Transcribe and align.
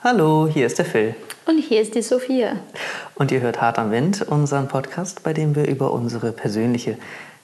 Hallo, 0.00 0.46
hier 0.46 0.64
ist 0.64 0.78
der 0.78 0.84
Phil. 0.84 1.16
Und 1.44 1.58
hier 1.58 1.80
ist 1.80 1.96
die 1.96 2.02
Sophia. 2.02 2.52
Und 3.16 3.32
ihr 3.32 3.40
hört 3.40 3.60
Hart 3.60 3.80
am 3.80 3.90
Wind, 3.90 4.22
unseren 4.22 4.68
Podcast, 4.68 5.24
bei 5.24 5.32
dem 5.32 5.56
wir 5.56 5.66
über 5.66 5.90
unsere 5.92 6.30
persönliche 6.30 6.96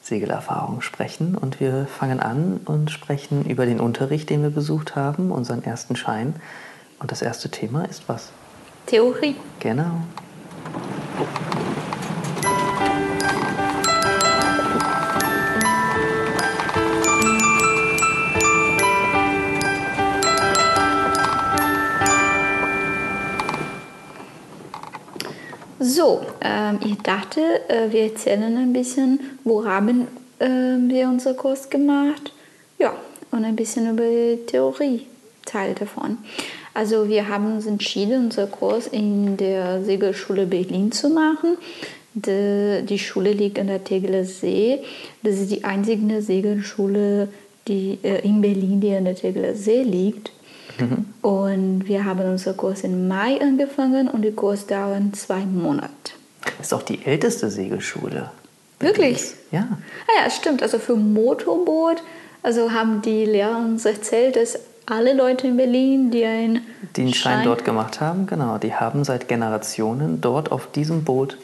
Segelerfahrung 0.02 0.80
sprechen. 0.80 1.34
Und 1.36 1.58
wir 1.58 1.86
fangen 1.86 2.20
an 2.20 2.60
und 2.64 2.92
sprechen 2.92 3.44
über 3.44 3.66
den 3.66 3.80
Unterricht, 3.80 4.30
den 4.30 4.44
wir 4.44 4.50
besucht 4.50 4.94
haben, 4.94 5.32
unseren 5.32 5.64
ersten 5.64 5.96
Schein. 5.96 6.36
Und 7.00 7.10
das 7.10 7.22
erste 7.22 7.48
Thema 7.48 7.86
ist 7.86 8.08
was? 8.08 8.30
Theorie. 8.86 9.34
Genau. 9.58 10.02
So, 25.94 26.22
ähm, 26.40 26.80
ich 26.84 26.96
dachte, 27.02 27.40
äh, 27.68 27.92
wir 27.92 28.02
erzählen 28.02 28.56
ein 28.56 28.72
bisschen, 28.72 29.20
wo 29.44 29.64
haben 29.64 30.08
äh, 30.40 30.48
wir 30.48 31.06
unseren 31.06 31.36
Kurs 31.36 31.70
gemacht. 31.70 32.32
Ja, 32.80 32.94
und 33.30 33.44
ein 33.44 33.54
bisschen 33.54 33.88
über 33.88 34.02
die 34.02 34.44
Theorie-Teil 34.44 35.74
davon. 35.74 36.18
Also 36.72 37.08
wir 37.08 37.28
haben 37.28 37.54
uns 37.54 37.66
entschieden, 37.66 38.24
unseren 38.24 38.50
Kurs 38.50 38.88
in 38.88 39.36
der 39.36 39.84
Segelschule 39.84 40.46
Berlin 40.46 40.90
zu 40.90 41.10
machen. 41.10 41.58
Die, 42.14 42.84
die 42.84 42.98
Schule 42.98 43.30
liegt 43.30 43.60
an 43.60 43.68
der 43.68 43.84
Tegeler 43.84 44.24
See. 44.24 44.80
Das 45.22 45.36
ist 45.36 45.52
die 45.52 45.62
einzige 45.62 46.20
Segelschule 46.20 47.28
die, 47.68 48.00
äh, 48.02 48.26
in 48.26 48.40
Berlin, 48.40 48.80
die 48.80 48.92
an 48.96 49.04
der 49.04 49.14
Tegeler 49.14 49.54
See 49.54 49.84
liegt. 49.84 50.32
Mhm. 50.78 51.06
Und 51.22 51.86
wir 51.86 52.04
haben 52.04 52.20
unseren 52.20 52.56
Kurs 52.56 52.82
im 52.82 53.08
Mai 53.08 53.40
angefangen 53.40 54.08
und 54.08 54.22
der 54.22 54.32
Kurs 54.32 54.66
dauert 54.66 55.16
zwei 55.16 55.40
Monate. 55.44 55.90
Das 56.58 56.66
ist 56.66 56.74
auch 56.74 56.82
die 56.82 57.04
älteste 57.04 57.50
Segelschule. 57.50 58.30
Wirklich? 58.80 59.34
Ja. 59.50 59.68
Ah 60.06 60.24
ja, 60.24 60.30
stimmt. 60.30 60.62
Also 60.62 60.78
für 60.78 60.96
Motorboot, 60.96 62.02
also 62.42 62.72
haben 62.72 63.02
die 63.02 63.24
Lehrer 63.24 63.58
uns 63.58 63.84
erzählt, 63.84 64.36
dass 64.36 64.58
alle 64.86 65.14
Leute 65.14 65.46
in 65.46 65.56
Berlin, 65.56 66.10
die 66.10 66.24
einen 66.24 66.60
die 66.96 67.02
einen 67.02 67.14
Schein, 67.14 67.36
Schein 67.36 67.44
dort 67.44 67.64
gemacht 67.64 68.00
haben, 68.00 68.26
genau, 68.26 68.58
die 68.58 68.74
haben 68.74 69.04
seit 69.04 69.28
Generationen 69.28 70.20
dort 70.20 70.52
auf 70.52 70.70
diesem 70.70 71.04
Boot 71.04 71.38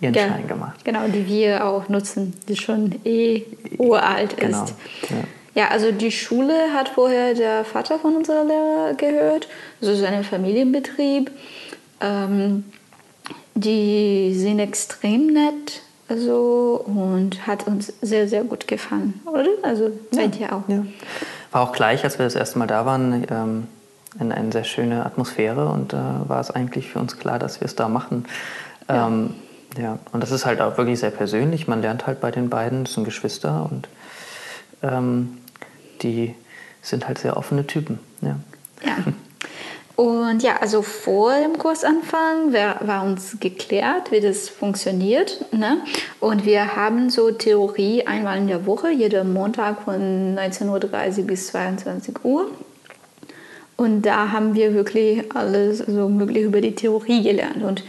ihren 0.00 0.14
ja, 0.14 0.28
Schein 0.28 0.48
gemacht. 0.48 0.84
Genau, 0.84 1.06
die 1.08 1.26
wir 1.26 1.66
auch 1.66 1.88
nutzen, 1.88 2.34
die 2.48 2.56
schon 2.56 2.94
eh 3.04 3.42
uralt 3.78 4.36
genau. 4.36 4.64
ist. 4.64 4.74
Ja. 5.10 5.16
Ja, 5.56 5.68
also 5.68 5.90
die 5.90 6.12
Schule 6.12 6.74
hat 6.74 6.90
vorher 6.90 7.32
der 7.32 7.64
Vater 7.64 7.98
von 7.98 8.14
unserer 8.14 8.44
Lehrer 8.44 8.92
gehört. 8.94 9.48
Also 9.80 9.94
es 9.94 10.00
ist 10.00 10.04
ein 10.04 10.22
Familienbetrieb. 10.22 11.30
Ähm, 12.02 12.64
die 13.54 14.34
sind 14.34 14.58
extrem 14.58 15.28
nett 15.28 15.80
also, 16.08 16.84
und 16.84 17.46
hat 17.46 17.66
uns 17.66 17.90
sehr, 18.02 18.28
sehr 18.28 18.44
gut 18.44 18.68
gefallen, 18.68 19.20
oder? 19.24 19.48
Also 19.62 19.90
seid 20.10 20.38
ihr 20.38 20.52
auch. 20.52 20.68
Ja. 20.68 20.84
War 21.52 21.62
auch 21.62 21.72
gleich, 21.72 22.04
als 22.04 22.18
wir 22.18 22.26
das 22.26 22.34
erste 22.34 22.58
Mal 22.58 22.66
da 22.66 22.84
waren, 22.84 23.26
ähm, 23.30 23.66
in 24.20 24.32
eine 24.32 24.52
sehr 24.52 24.64
schöne 24.64 25.06
Atmosphäre 25.06 25.68
und 25.68 25.94
da 25.94 26.22
äh, 26.24 26.28
war 26.28 26.40
es 26.40 26.50
eigentlich 26.50 26.90
für 26.90 26.98
uns 26.98 27.18
klar, 27.18 27.38
dass 27.38 27.60
wir 27.60 27.64
es 27.64 27.74
da 27.74 27.88
machen. 27.88 28.26
Ja. 28.90 29.06
Ähm, 29.06 29.34
ja, 29.78 29.98
und 30.12 30.22
das 30.22 30.32
ist 30.32 30.44
halt 30.44 30.60
auch 30.60 30.76
wirklich 30.76 31.00
sehr 31.00 31.10
persönlich. 31.10 31.66
Man 31.66 31.80
lernt 31.80 32.06
halt 32.06 32.20
bei 32.20 32.30
den 32.30 32.50
beiden, 32.50 32.84
das 32.84 32.92
sind 32.92 33.04
Geschwister 33.04 33.68
und 33.70 33.88
ähm, 34.82 35.38
die 36.02 36.34
sind 36.82 37.08
halt 37.08 37.18
sehr 37.18 37.36
offene 37.36 37.66
Typen. 37.66 37.98
Ja. 38.22 38.38
ja. 38.84 38.96
Und 39.96 40.42
ja, 40.42 40.58
also 40.60 40.82
vor 40.82 41.32
dem 41.40 41.56
Kursanfang 41.56 42.52
war, 42.52 43.02
uns 43.02 43.38
geklärt, 43.40 44.12
wie 44.12 44.20
das 44.20 44.50
funktioniert. 44.50 45.46
Ne? 45.52 45.78
Und 46.20 46.44
wir 46.44 46.76
haben 46.76 47.08
so 47.08 47.30
Theorie 47.30 48.06
einmal 48.06 48.36
in 48.36 48.46
der 48.46 48.66
Woche, 48.66 48.90
jeden 48.90 49.32
Montag 49.32 49.82
von 49.82 50.36
19.30 50.36 51.20
Uhr 51.20 51.26
bis 51.26 51.46
22 51.46 52.24
Uhr. 52.24 52.50
Und 53.78 54.02
da 54.02 54.32
haben 54.32 54.54
wir 54.54 54.74
wirklich 54.74 55.34
alles 55.34 55.78
so 55.78 56.10
möglich 56.10 56.44
über 56.44 56.60
die 56.60 56.74
Theorie 56.74 57.22
gelernt. 57.22 57.62
Und 57.62 57.82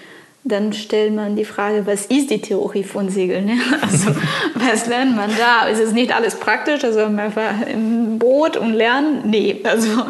dann 0.48 0.74
stellt 0.74 1.14
man 1.14 1.36
die 1.36 1.46
Frage, 1.46 1.86
was 1.86 2.06
ist 2.06 2.30
die 2.30 2.42
Theorie 2.42 2.84
von 2.84 3.10
Segeln? 3.10 3.46
Ne? 3.46 3.58
Also 3.82 4.12
was 4.56 4.88
lernt 4.88 5.16
man 5.16 5.32
da? 5.38 5.68
Ist 5.68 5.80
es 5.80 5.92
nicht 5.92 6.16
alles 6.16 6.36
praktisch, 6.36 6.84
also 6.84 7.02
einfach 7.02 7.66
im 7.68 8.20
Boot 8.20 8.58
und 8.58 8.74
lernen? 8.74 9.24
Nee, 9.26 9.62
also 9.64 10.06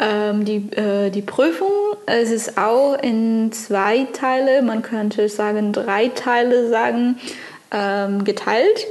ähm, 0.00 0.44
die, 0.44 0.68
äh, 0.76 1.10
die 1.10 1.22
Prüfung, 1.22 1.70
es 2.06 2.30
ist 2.30 2.58
auch 2.58 2.94
in 2.94 3.52
zwei 3.52 4.06
Teile, 4.12 4.62
man 4.62 4.82
könnte 4.82 5.28
sagen 5.28 5.72
drei 5.72 6.08
Teile 6.08 6.68
sagen, 6.68 7.16
ähm, 7.70 8.24
geteilt. 8.24 8.86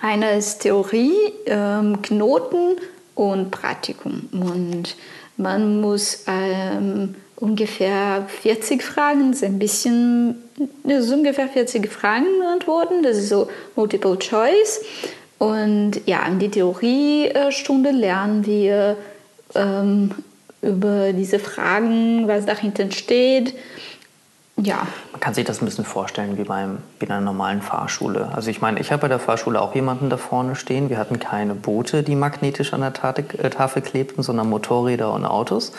Eine 0.00 0.36
ist 0.38 0.60
Theorie, 0.60 1.14
ähm, 1.46 2.00
Knoten 2.02 2.76
und 3.14 3.50
Praktikum. 3.50 4.28
Und 4.32 4.96
man 5.36 5.80
muss 5.80 6.24
ähm, 6.26 7.14
ungefähr 7.42 8.24
40 8.42 8.84
Fragen, 8.84 9.32
das 9.32 9.42
ist 9.42 9.48
ein 9.48 9.58
bisschen, 9.58 10.36
so 10.86 11.14
ungefähr 11.14 11.48
40 11.48 11.90
Fragen 11.90 12.26
beantworten. 12.38 13.02
Das 13.02 13.16
ist 13.16 13.28
so 13.28 13.48
Multiple 13.74 14.16
Choice. 14.16 14.80
Und 15.38 16.06
ja, 16.06 16.24
in 16.26 16.38
der 16.38 16.52
Theoriestunde 16.52 17.90
lernen 17.90 18.46
wir 18.46 18.96
ähm, 19.56 20.12
über 20.62 21.12
diese 21.12 21.40
Fragen, 21.40 22.28
was 22.28 22.46
dahinter 22.46 22.88
steht. 22.92 23.54
Ja. 24.56 24.86
Man 25.10 25.20
kann 25.20 25.34
sich 25.34 25.44
das 25.44 25.60
ein 25.60 25.64
bisschen 25.64 25.84
vorstellen 25.84 26.38
wie, 26.38 26.44
beim, 26.44 26.78
wie 27.00 27.06
in 27.06 27.10
einer 27.10 27.22
normalen 27.22 27.60
Fahrschule. 27.60 28.30
Also 28.32 28.50
ich 28.50 28.60
meine, 28.60 28.78
ich 28.78 28.92
habe 28.92 29.02
bei 29.02 29.08
der 29.08 29.18
Fahrschule 29.18 29.60
auch 29.60 29.74
jemanden 29.74 30.10
da 30.10 30.16
vorne 30.16 30.54
stehen. 30.54 30.90
Wir 30.90 30.98
hatten 30.98 31.18
keine 31.18 31.56
Boote, 31.56 32.04
die 32.04 32.14
magnetisch 32.14 32.72
an 32.72 32.82
der 32.82 32.92
äh, 32.92 33.50
Tafel 33.50 33.82
klebten, 33.82 34.22
sondern 34.22 34.48
Motorräder 34.48 35.12
und 35.12 35.24
Autos. 35.24 35.72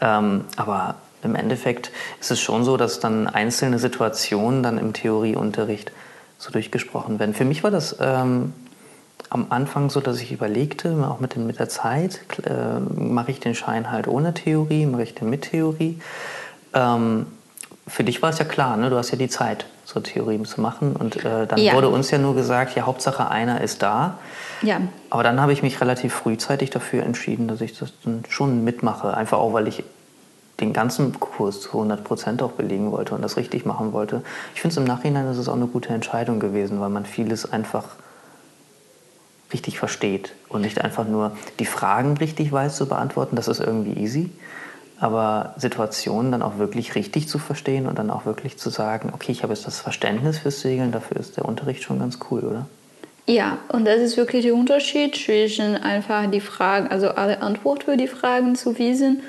Ähm, 0.00 0.44
aber 0.56 0.96
im 1.22 1.34
Endeffekt 1.34 1.90
ist 2.20 2.30
es 2.30 2.40
schon 2.40 2.64
so, 2.64 2.76
dass 2.76 3.00
dann 3.00 3.26
einzelne 3.26 3.78
Situationen 3.78 4.62
dann 4.62 4.78
im 4.78 4.92
Theorieunterricht 4.92 5.92
so 6.38 6.50
durchgesprochen 6.50 7.18
werden. 7.18 7.34
Für 7.34 7.44
mich 7.44 7.64
war 7.64 7.70
das 7.70 7.96
ähm, 8.00 8.52
am 9.30 9.46
Anfang 9.50 9.90
so, 9.90 10.00
dass 10.00 10.20
ich 10.20 10.32
überlegte, 10.32 11.06
auch 11.08 11.20
mit, 11.20 11.34
den, 11.34 11.46
mit 11.46 11.58
der 11.58 11.68
Zeit, 11.68 12.20
äh, 12.44 12.78
mache 12.80 13.30
ich 13.30 13.40
den 13.40 13.54
Schein 13.54 13.90
halt 13.90 14.06
ohne 14.08 14.34
Theorie, 14.34 14.86
mache 14.86 15.02
ich 15.02 15.14
den 15.14 15.30
mit 15.30 15.42
Theorie. 15.42 16.00
Ähm, 16.74 17.26
für 17.86 18.04
dich 18.04 18.22
war 18.22 18.30
es 18.30 18.38
ja 18.38 18.44
klar, 18.44 18.76
ne? 18.76 18.90
du 18.90 18.96
hast 18.96 19.10
ja 19.10 19.18
die 19.18 19.28
Zeit, 19.28 19.66
Theorien 20.02 20.44
zu 20.44 20.60
machen. 20.60 20.94
Und 20.96 21.24
äh, 21.24 21.46
dann 21.46 21.58
ja. 21.58 21.74
wurde 21.74 21.88
uns 21.88 22.10
ja 22.10 22.18
nur 22.18 22.34
gesagt, 22.34 22.74
ja, 22.74 22.84
Hauptsache 22.84 23.30
einer 23.30 23.60
ist 23.60 23.82
da. 23.82 24.18
Ja. 24.62 24.80
Aber 25.10 25.22
dann 25.22 25.40
habe 25.40 25.52
ich 25.52 25.62
mich 25.62 25.80
relativ 25.80 26.14
frühzeitig 26.14 26.70
dafür 26.70 27.02
entschieden, 27.02 27.48
dass 27.48 27.60
ich 27.60 27.78
das 27.78 27.92
dann 28.04 28.24
schon 28.28 28.64
mitmache. 28.64 29.14
Einfach 29.14 29.38
auch, 29.38 29.52
weil 29.52 29.68
ich 29.68 29.84
den 30.60 30.72
ganzen 30.72 31.18
Kurs 31.20 31.60
zu 31.60 31.70
100 31.70 32.02
Prozent 32.04 32.42
auch 32.42 32.52
belegen 32.52 32.90
wollte 32.90 33.14
und 33.14 33.22
das 33.22 33.36
richtig 33.36 33.66
machen 33.66 33.92
wollte. 33.92 34.22
Ich 34.54 34.62
finde 34.62 34.72
es 34.72 34.76
im 34.78 34.84
Nachhinein 34.84 35.28
ist 35.30 35.36
es 35.36 35.48
auch 35.48 35.56
eine 35.56 35.66
gute 35.66 35.90
Entscheidung 35.90 36.40
gewesen, 36.40 36.80
weil 36.80 36.88
man 36.88 37.04
vieles 37.04 37.50
einfach 37.50 37.84
richtig 39.52 39.78
versteht 39.78 40.32
und 40.48 40.62
nicht 40.62 40.80
einfach 40.80 41.06
nur 41.06 41.32
die 41.58 41.66
Fragen 41.66 42.16
richtig 42.16 42.50
weiß 42.50 42.76
zu 42.76 42.86
beantworten. 42.86 43.36
Das 43.36 43.48
ist 43.48 43.60
irgendwie 43.60 44.00
easy. 44.00 44.30
Aber 44.98 45.54
Situationen 45.58 46.32
dann 46.32 46.42
auch 46.42 46.58
wirklich 46.58 46.94
richtig 46.94 47.28
zu 47.28 47.38
verstehen 47.38 47.86
und 47.86 47.98
dann 47.98 48.10
auch 48.10 48.24
wirklich 48.24 48.56
zu 48.56 48.70
sagen, 48.70 49.10
okay, 49.14 49.32
ich 49.32 49.42
habe 49.42 49.52
jetzt 49.52 49.66
das 49.66 49.80
Verständnis 49.80 50.38
fürs 50.38 50.60
Segeln, 50.60 50.92
dafür 50.92 51.18
ist 51.18 51.36
der 51.36 51.44
Unterricht 51.44 51.82
schon 51.82 51.98
ganz 51.98 52.18
cool, 52.30 52.44
oder? 52.44 52.66
Ja, 53.26 53.58
und 53.68 53.86
das 53.86 54.00
ist 54.00 54.16
wirklich 54.16 54.44
der 54.44 54.54
Unterschied 54.54 55.16
zwischen 55.16 55.76
einfach 55.76 56.30
die 56.30 56.40
Fragen, 56.40 56.88
also 56.88 57.08
alle 57.08 57.42
Antworten 57.42 57.82
für 57.82 57.96
die 57.96 58.06
Fragen 58.06 58.54
zu 58.54 58.78
wissen 58.78 59.20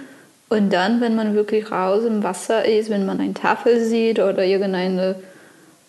und 0.50 0.72
dann, 0.72 1.01
wenn 1.01 1.16
man 1.16 1.33
wirklich 1.33 1.72
raus 1.72 2.05
im 2.05 2.23
Wasser 2.23 2.63
ist, 2.63 2.90
wenn 2.90 3.05
man 3.05 3.20
eine 3.20 3.34
Tafel 3.34 3.84
sieht 3.84 4.20
oder 4.20 4.46
irgendein 4.46 5.16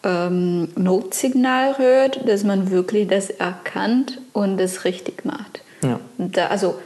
ähm, 0.02 0.68
Notsignal 0.74 1.78
hört, 1.78 2.28
dass 2.28 2.44
man 2.44 2.70
wirklich 2.70 3.08
das 3.08 3.30
erkannt 3.30 4.20
und 4.32 4.58
das 4.58 4.84
richtig 4.84 5.24
macht. 5.24 5.62
Ja. 5.82 6.00
Da, 6.18 6.46
also 6.46 6.78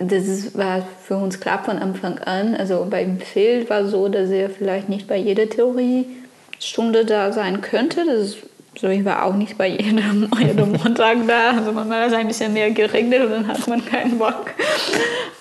das 0.00 0.56
war 0.56 0.86
für 1.02 1.16
uns 1.16 1.40
klar 1.40 1.62
von 1.62 1.78
Anfang 1.78 2.18
an. 2.18 2.54
Also 2.54 2.86
beim 2.88 3.20
Phil 3.20 3.68
war 3.68 3.86
so, 3.86 4.08
dass 4.08 4.30
er 4.30 4.48
vielleicht 4.48 4.88
nicht 4.88 5.06
bei 5.06 5.16
jeder 5.16 5.48
Theoriestunde 5.48 7.04
da 7.04 7.32
sein 7.32 7.60
könnte. 7.60 8.06
Das 8.06 8.30
ist 8.30 8.38
so, 8.78 8.88
ich 8.88 9.04
war 9.04 9.24
auch 9.24 9.34
nicht 9.34 9.58
bei 9.58 9.68
jedem, 9.68 10.30
jedem 10.38 10.72
Montag 10.72 11.18
da. 11.26 11.50
Also 11.50 11.72
manchmal 11.72 12.06
ist 12.06 12.12
es 12.12 12.18
ein 12.18 12.28
bisschen 12.28 12.52
mehr 12.52 12.70
geregnet 12.70 13.22
und 13.24 13.30
dann 13.30 13.48
hat 13.48 13.66
man 13.68 13.84
keinen 13.84 14.18
Bock. 14.18 14.46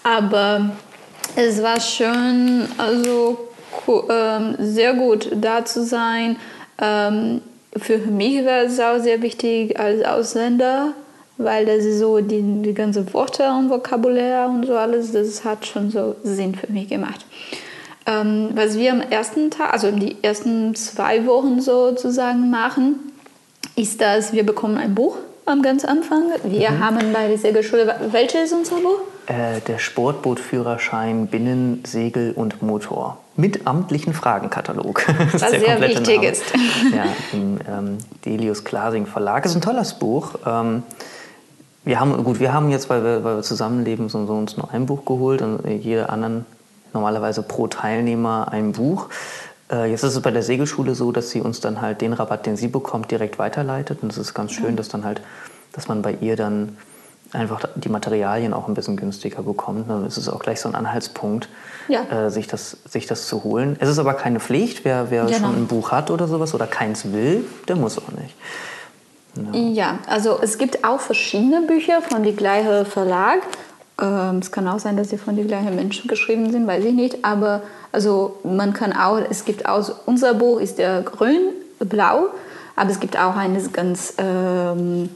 Aber 0.03 0.71
es 1.35 1.61
war 1.63 1.79
schön, 1.79 2.67
also 2.77 3.49
ähm, 4.09 4.55
sehr 4.59 4.93
gut 4.93 5.29
da 5.35 5.63
zu 5.63 5.85
sein. 5.85 6.37
Ähm, 6.81 7.41
für 7.77 7.97
mich 7.97 8.45
war 8.45 8.63
es 8.63 8.79
auch 8.79 8.99
sehr 8.99 9.21
wichtig 9.21 9.79
als 9.79 10.03
Ausländer, 10.03 10.93
weil 11.39 11.65
das 11.65 11.85
ist 11.85 11.99
so 11.99 12.19
die, 12.19 12.43
die 12.61 12.73
ganzen 12.73 13.11
Worte 13.13 13.49
und 13.49 13.69
Vokabular 13.69 14.49
und 14.49 14.65
so 14.67 14.75
alles, 14.75 15.13
das 15.13 15.45
hat 15.45 15.65
schon 15.65 15.89
so 15.89 16.15
Sinn 16.23 16.53
für 16.53 16.71
mich 16.71 16.89
gemacht. 16.89 17.25
ähm, 18.05 18.49
was 18.53 18.77
wir 18.77 18.91
am 18.91 19.01
ersten 19.01 19.49
Tag, 19.49 19.73
also 19.73 19.89
die 19.91 20.17
ersten 20.21 20.75
zwei 20.75 21.25
Wochen 21.25 21.61
sozusagen 21.61 22.49
machen, 22.49 23.13
ist, 23.75 24.01
dass 24.01 24.33
wir 24.33 24.45
bekommen 24.45 24.77
ein 24.77 24.93
Buch 24.93 25.15
am 25.45 25.61
ganz 25.61 25.85
Anfang. 25.85 26.23
Wir 26.43 26.71
mhm. 26.71 26.79
haben 26.83 27.13
bei 27.13 27.29
der 27.29 27.37
Segelschule, 27.37 27.95
welches 28.11 28.51
ist 28.51 28.53
unser 28.53 28.75
Buch? 28.75 28.99
Äh, 29.27 29.61
der 29.67 29.79
Sportbootführerschein 29.79 31.27
Binnen, 31.27 31.83
Segel 31.85 32.33
und 32.35 32.61
Motor. 32.61 33.17
Mit 33.37 33.65
amtlichen 33.65 34.13
Fragenkatalog. 34.13 35.07
Was 35.31 35.51
sehr 35.51 35.79
wichtig 35.79 36.17
Name. 36.17 36.31
ist. 36.31 36.43
Ja, 36.93 37.05
im 37.31 37.59
ähm, 37.65 37.97
Delius 38.25 38.65
Glasing 38.65 39.05
Verlag. 39.05 39.45
Es 39.45 39.51
ist 39.51 39.57
ein 39.57 39.61
tolles 39.61 39.93
Buch. 39.93 40.33
Ähm, 40.45 40.83
wir 41.85 41.99
haben, 41.99 42.23
gut, 42.23 42.39
wir 42.39 42.53
haben 42.53 42.69
jetzt, 42.69 42.89
weil 42.89 43.03
wir, 43.03 43.23
weil 43.23 43.37
wir 43.37 43.43
zusammenleben, 43.43 44.09
so, 44.09 44.25
so 44.25 44.33
uns 44.33 44.57
nur 44.57 44.71
ein 44.71 44.85
Buch 44.85 45.05
geholt 45.05 45.41
und 45.41 45.65
jeder 45.67 46.09
anderen 46.09 46.45
normalerweise 46.93 47.43
pro 47.43 47.67
Teilnehmer 47.67 48.49
ein 48.51 48.73
Buch. 48.73 49.09
Äh, 49.71 49.91
jetzt 49.91 50.03
ist 50.03 50.15
es 50.15 50.21
bei 50.21 50.31
der 50.31 50.43
Segelschule 50.43 50.95
so, 50.95 51.11
dass 51.11 51.29
sie 51.29 51.41
uns 51.41 51.59
dann 51.59 51.81
halt 51.81 52.01
den 52.01 52.13
Rabatt, 52.13 52.45
den 52.45 52.57
sie 52.57 52.67
bekommt, 52.67 53.11
direkt 53.11 53.39
weiterleitet. 53.39 53.99
Und 54.01 54.11
es 54.11 54.17
ist 54.17 54.33
ganz 54.33 54.51
schön, 54.51 54.75
dass 54.75 54.89
dann 54.89 55.05
halt, 55.05 55.21
dass 55.73 55.87
man 55.87 56.01
bei 56.01 56.17
ihr 56.19 56.35
dann 56.35 56.77
einfach 57.31 57.61
die 57.75 57.89
Materialien 57.89 58.53
auch 58.53 58.67
ein 58.67 58.73
bisschen 58.73 58.97
günstiger 58.97 59.43
bekommt. 59.43 59.89
Dann 59.89 60.05
ist 60.05 60.17
es 60.17 60.29
auch 60.29 60.39
gleich 60.39 60.59
so 60.59 60.69
ein 60.69 60.75
Anhaltspunkt, 60.75 61.47
ja. 61.87 62.25
äh, 62.25 62.31
sich, 62.31 62.47
das, 62.47 62.77
sich 62.85 63.05
das 63.05 63.27
zu 63.27 63.43
holen. 63.43 63.77
Es 63.79 63.87
ist 63.87 63.99
aber 63.99 64.15
keine 64.15 64.39
Pflicht. 64.39 64.83
Wer, 64.83 65.11
wer 65.11 65.25
genau. 65.25 65.37
schon 65.37 65.55
ein 65.55 65.67
Buch 65.67 65.91
hat 65.91 66.09
oder 66.09 66.27
sowas 66.27 66.55
oder 66.55 66.65
keins 66.65 67.11
will, 67.11 67.45
der 67.67 67.75
muss 67.75 67.97
auch 67.97 68.11
nicht. 68.11 68.35
Ja. 69.35 69.59
ja, 69.59 69.99
also 70.07 70.39
es 70.41 70.57
gibt 70.57 70.83
auch 70.83 70.99
verschiedene 70.99 71.61
Bücher 71.61 72.01
von 72.01 72.23
dem 72.23 72.35
gleichen 72.35 72.85
Verlag. 72.85 73.39
Ähm, 74.01 74.39
es 74.39 74.51
kann 74.51 74.67
auch 74.67 74.79
sein, 74.79 74.97
dass 74.97 75.09
sie 75.09 75.17
von 75.17 75.35
den 75.35 75.47
gleichen 75.47 75.75
Menschen 75.75 76.07
geschrieben 76.07 76.51
sind, 76.51 76.67
weiß 76.67 76.83
ich 76.85 76.93
nicht. 76.93 77.23
Aber 77.23 77.61
also 77.91 78.37
man 78.43 78.73
kann 78.73 78.93
auch, 78.93 79.19
es 79.29 79.45
gibt 79.45 79.67
auch, 79.67 79.89
unser 80.05 80.33
Buch 80.33 80.59
ist 80.59 80.77
der 80.77 81.01
grün, 81.01 81.49
blau, 81.79 82.27
aber 82.75 82.89
es 82.89 82.99
gibt 82.99 83.17
auch 83.17 83.35
eines 83.35 83.71
ganz 83.71 84.13
ähm, 84.17 85.09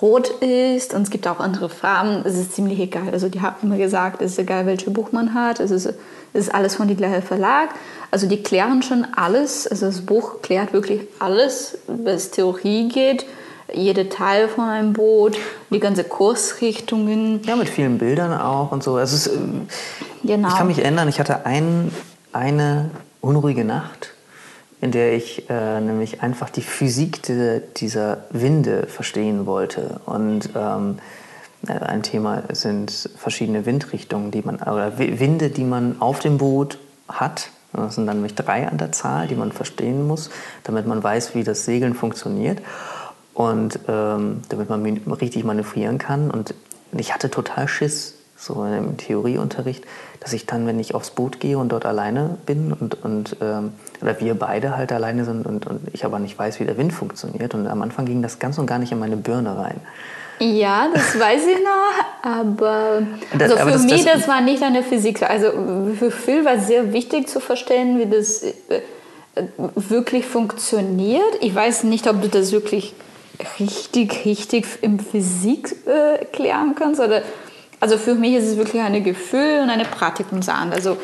rot 0.00 0.28
ist 0.40 0.94
und 0.94 1.02
es 1.02 1.10
gibt 1.10 1.26
auch 1.26 1.40
andere 1.40 1.68
Farben. 1.68 2.22
Es 2.24 2.36
ist 2.36 2.54
ziemlich 2.54 2.78
egal. 2.80 3.10
Also 3.12 3.28
die 3.28 3.40
haben 3.40 3.56
immer 3.62 3.78
gesagt, 3.78 4.22
es 4.22 4.32
ist 4.32 4.38
egal, 4.38 4.66
welches 4.66 4.92
Buch 4.92 5.12
man 5.12 5.34
hat. 5.34 5.60
Es 5.60 5.70
ist, 5.70 5.94
ist 6.34 6.54
alles 6.54 6.76
von 6.76 6.88
dem 6.88 6.96
gleichen 6.96 7.22
Verlag. 7.22 7.70
Also 8.10 8.28
die 8.28 8.42
klären 8.42 8.82
schon 8.82 9.06
alles. 9.16 9.66
Also 9.66 9.86
das 9.86 10.02
Buch 10.02 10.42
klärt 10.42 10.72
wirklich 10.72 11.00
alles, 11.18 11.78
was 11.86 12.30
Theorie 12.30 12.88
geht 12.88 13.24
jede 13.72 14.08
Teil 14.08 14.48
von 14.48 14.64
einem 14.64 14.92
Boot, 14.92 15.36
die 15.70 15.80
ganze 15.80 16.04
Kursrichtungen. 16.04 17.42
Ja, 17.44 17.56
mit 17.56 17.68
vielen 17.68 17.98
Bildern 17.98 18.38
auch 18.38 18.72
und 18.72 18.82
so. 18.82 18.98
Es 18.98 19.12
ist, 19.12 19.28
äh, 19.28 19.30
genau. 20.22 20.48
Ich 20.48 20.54
kann 20.56 20.66
mich 20.66 20.78
erinnern, 20.78 21.08
ich 21.08 21.18
hatte 21.18 21.46
ein, 21.46 21.90
eine 22.32 22.90
unruhige 23.20 23.64
Nacht, 23.64 24.12
in 24.80 24.90
der 24.90 25.14
ich 25.14 25.48
äh, 25.48 25.80
nämlich 25.80 26.22
einfach 26.22 26.50
die 26.50 26.62
Physik 26.62 27.22
de, 27.22 27.62
dieser 27.76 28.24
Winde 28.30 28.86
verstehen 28.86 29.46
wollte. 29.46 30.00
Und 30.06 30.50
ähm, 30.54 30.98
äh, 30.98 31.00
ein 31.68 32.02
Thema 32.02 32.42
sind 32.52 33.10
verschiedene 33.16 33.66
Windrichtungen, 33.66 34.30
die 34.30 34.42
man, 34.42 34.56
oder 34.56 34.98
Winde, 34.98 35.50
die 35.50 35.64
man 35.64 36.00
auf 36.00 36.20
dem 36.20 36.38
Boot 36.38 36.78
hat. 37.08 37.50
Das 37.72 37.96
sind 37.96 38.06
dann 38.06 38.16
nämlich 38.16 38.34
drei 38.34 38.68
an 38.68 38.78
der 38.78 38.92
Zahl, 38.92 39.26
die 39.26 39.34
man 39.34 39.50
verstehen 39.52 40.06
muss, 40.06 40.30
damit 40.62 40.86
man 40.86 41.02
weiß, 41.02 41.34
wie 41.34 41.42
das 41.42 41.64
Segeln 41.64 41.94
funktioniert 41.94 42.60
und 43.34 43.80
ähm, 43.88 44.42
damit 44.48 44.70
man 44.70 44.84
richtig 44.84 45.44
manövrieren 45.44 45.98
kann. 45.98 46.30
Und 46.30 46.54
ich 46.96 47.12
hatte 47.12 47.30
total 47.30 47.66
Schiss, 47.66 48.14
so 48.36 48.64
im 48.64 48.96
Theorieunterricht, 48.96 49.84
dass 50.20 50.32
ich 50.32 50.46
dann, 50.46 50.66
wenn 50.66 50.78
ich 50.78 50.94
aufs 50.94 51.10
Boot 51.10 51.40
gehe 51.40 51.58
und 51.58 51.70
dort 51.70 51.86
alleine 51.86 52.38
bin 52.46 52.72
und, 52.72 53.02
und 53.02 53.36
ähm, 53.40 53.72
oder 54.00 54.20
wir 54.20 54.34
beide 54.34 54.76
halt 54.76 54.92
alleine 54.92 55.24
sind 55.24 55.46
und, 55.46 55.66
und 55.66 55.80
ich 55.92 56.04
aber 56.04 56.18
nicht 56.18 56.38
weiß, 56.38 56.60
wie 56.60 56.64
der 56.64 56.76
Wind 56.76 56.92
funktioniert. 56.92 57.54
Und 57.54 57.66
am 57.66 57.82
Anfang 57.82 58.06
ging 58.06 58.22
das 58.22 58.38
ganz 58.38 58.58
und 58.58 58.66
gar 58.66 58.78
nicht 58.78 58.92
in 58.92 58.98
meine 58.98 59.16
Birne 59.16 59.56
rein. 59.56 59.80
Ja, 60.40 60.88
das 60.92 61.18
weiß 61.18 61.46
ich 61.46 61.58
noch, 61.62 62.28
aber, 62.30 63.02
das, 63.38 63.52
also 63.52 63.64
für 63.64 63.72
das, 63.72 63.82
mich 63.84 64.04
das, 64.04 64.14
das 64.20 64.28
war 64.28 64.40
nicht 64.40 64.62
eine 64.62 64.82
Physik. 64.82 65.22
Also 65.22 65.52
für 65.98 66.10
Phil 66.10 66.44
war 66.44 66.54
es 66.54 66.66
sehr 66.66 66.92
wichtig 66.92 67.28
zu 67.28 67.40
verstehen, 67.40 67.98
wie 67.98 68.06
das 68.06 68.42
äh, 68.42 68.52
wirklich 69.56 70.26
funktioniert. 70.26 71.22
Ich 71.40 71.54
weiß 71.54 71.84
nicht, 71.84 72.08
ob 72.08 72.20
du 72.22 72.28
das 72.28 72.52
wirklich 72.52 72.94
richtig, 73.60 74.24
richtig 74.24 74.66
im 74.80 74.98
Physik 74.98 75.74
äh, 75.86 76.24
klären 76.26 76.74
kannst. 76.76 77.00
Oder, 77.00 77.22
also 77.80 77.98
für 77.98 78.14
mich 78.14 78.34
ist 78.34 78.44
es 78.46 78.56
wirklich 78.56 78.82
ein 78.82 79.02
Gefühl 79.04 79.60
und 79.62 79.70
eine 79.70 79.84
Praktikumssache. 79.84 80.72
Also 80.72 80.96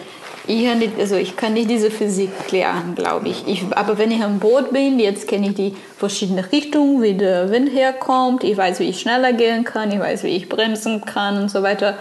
ich, 0.50 0.98
also 0.98 1.16
ich 1.16 1.36
kann 1.36 1.52
nicht 1.52 1.70
diese 1.70 1.90
Physik 1.90 2.30
klären, 2.46 2.94
glaube 2.94 3.28
ich. 3.28 3.46
ich. 3.46 3.64
Aber 3.70 3.98
wenn 3.98 4.10
ich 4.10 4.22
am 4.22 4.38
Boot 4.38 4.72
bin, 4.72 4.98
jetzt 4.98 5.28
kenne 5.28 5.48
ich 5.48 5.54
die 5.54 5.76
verschiedenen 5.96 6.44
Richtungen, 6.44 7.02
wie 7.02 7.14
der 7.14 7.50
Wind 7.50 7.72
herkommt. 7.72 8.44
Ich 8.44 8.56
weiß, 8.56 8.80
wie 8.80 8.88
ich 8.88 9.00
schneller 9.00 9.32
gehen 9.32 9.64
kann. 9.64 9.90
Ich 9.92 10.00
weiß, 10.00 10.24
wie 10.24 10.36
ich 10.36 10.48
bremsen 10.48 11.04
kann 11.04 11.40
und 11.40 11.50
so 11.50 11.62
weiter. 11.62 11.96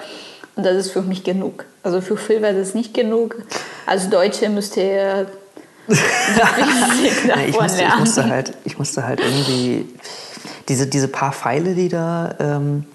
Und 0.55 0.65
das 0.65 0.75
ist 0.75 0.91
für 0.91 1.01
mich 1.01 1.23
genug. 1.23 1.65
Also 1.83 2.01
für 2.01 2.17
Phil 2.17 2.41
wäre 2.41 2.57
das 2.57 2.73
nicht 2.73 2.93
genug. 2.93 3.35
Als 3.85 4.09
Deutsche 4.09 4.49
müsste 4.49 4.81
er 4.81 5.25
ich, 7.47 7.59
musste, 7.59 7.81
ich, 7.81 7.99
musste, 7.99 8.29
halt, 8.29 8.53
ich 8.63 8.77
musste 8.77 9.07
halt 9.07 9.19
irgendwie 9.21 9.87
diese, 10.67 10.85
diese 10.85 11.07
paar 11.07 11.31
Pfeile, 11.31 11.73
die 11.73 11.89
da, 11.89 12.35
ähm, 12.39 12.85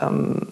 ähm, 0.00 0.48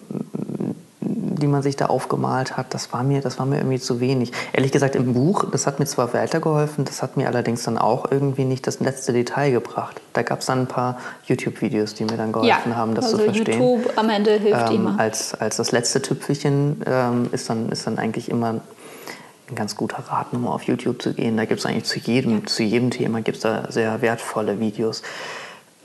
die 1.43 1.47
man 1.47 1.61
sich 1.61 1.75
da 1.75 1.87
aufgemalt 1.87 2.55
hat, 2.55 2.73
das 2.73 2.93
war 2.93 3.03
mir, 3.03 3.21
das 3.21 3.37
war 3.37 3.45
mir 3.45 3.57
irgendwie 3.57 3.79
zu 3.79 3.99
wenig. 3.99 4.31
Ehrlich 4.53 4.71
gesagt, 4.71 4.95
im 4.95 5.13
Buch, 5.13 5.45
das 5.51 5.67
hat 5.67 5.77
mir 5.77 5.85
zwar 5.85 6.13
weitergeholfen, 6.13 6.85
das 6.85 7.03
hat 7.03 7.17
mir 7.17 7.27
allerdings 7.27 7.63
dann 7.63 7.77
auch 7.77 8.09
irgendwie 8.09 8.45
nicht 8.45 8.65
das 8.65 8.79
letzte 8.79 9.11
Detail 9.11 9.51
gebracht. 9.51 9.99
Da 10.13 10.21
gab 10.21 10.39
es 10.39 10.45
dann 10.45 10.61
ein 10.61 10.67
paar 10.67 10.97
YouTube-Videos, 11.25 11.95
die 11.95 12.05
mir 12.05 12.15
dann 12.15 12.31
geholfen 12.31 12.71
ja, 12.71 12.75
haben, 12.75 12.95
das 12.95 13.05
also 13.05 13.17
zu 13.17 13.23
verstehen. 13.25 13.61
YouTube 13.61 13.93
am 13.97 14.09
Ende 14.09 14.31
hilft 14.31 14.69
ähm, 14.69 14.75
immer. 14.77 14.99
Als, 14.99 15.35
als 15.35 15.57
das 15.57 15.73
letzte 15.73 16.01
Tüpfelchen 16.01 16.81
ähm, 16.85 17.29
ist, 17.33 17.49
dann, 17.49 17.69
ist 17.69 17.85
dann 17.85 17.97
eigentlich 17.97 18.29
immer 18.29 18.61
ein 19.49 19.55
ganz 19.55 19.75
guter 19.75 19.99
Rat, 20.07 20.31
nur 20.31 20.53
auf 20.53 20.63
YouTube 20.63 21.01
zu 21.01 21.13
gehen. 21.13 21.35
Da 21.35 21.43
gibt 21.43 21.59
es 21.59 21.65
eigentlich 21.65 21.83
zu 21.83 21.99
jedem, 21.99 22.47
zu 22.47 22.63
jedem 22.63 22.89
Thema 22.89 23.21
gibt's 23.21 23.41
da 23.41 23.69
sehr 23.69 24.01
wertvolle 24.01 24.59
Videos. 24.59 25.03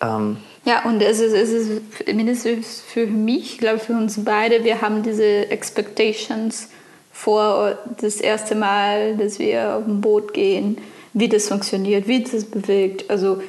Ähm 0.01 0.39
ja, 0.65 0.85
und 0.85 1.01
es 1.01 1.21
ist, 1.21 1.33
es 1.33 1.51
ist 1.51 1.83
mindestens 2.07 2.81
für 2.81 3.07
mich, 3.07 3.55
ich 3.55 3.59
glaube 3.59 3.79
für 3.79 3.93
uns 3.93 4.23
beide, 4.25 4.65
wir 4.65 4.83
haben 4.83 5.03
diese 5.03 5.51
Expectations 5.51 6.69
vor 7.13 7.79
das 8.01 8.17
erste 8.17 8.55
Mal, 8.55 9.17
dass 9.17 9.39
wir 9.39 9.77
auf 9.77 9.87
ein 9.87 10.01
Boot 10.01 10.35
gehen, 10.35 10.79
wie 11.15 11.29
das 11.29 11.49
funktioniert, 11.49 12.07
wie 12.07 12.23
das 12.23 12.45
bewegt, 12.45 13.11
also 13.11 13.41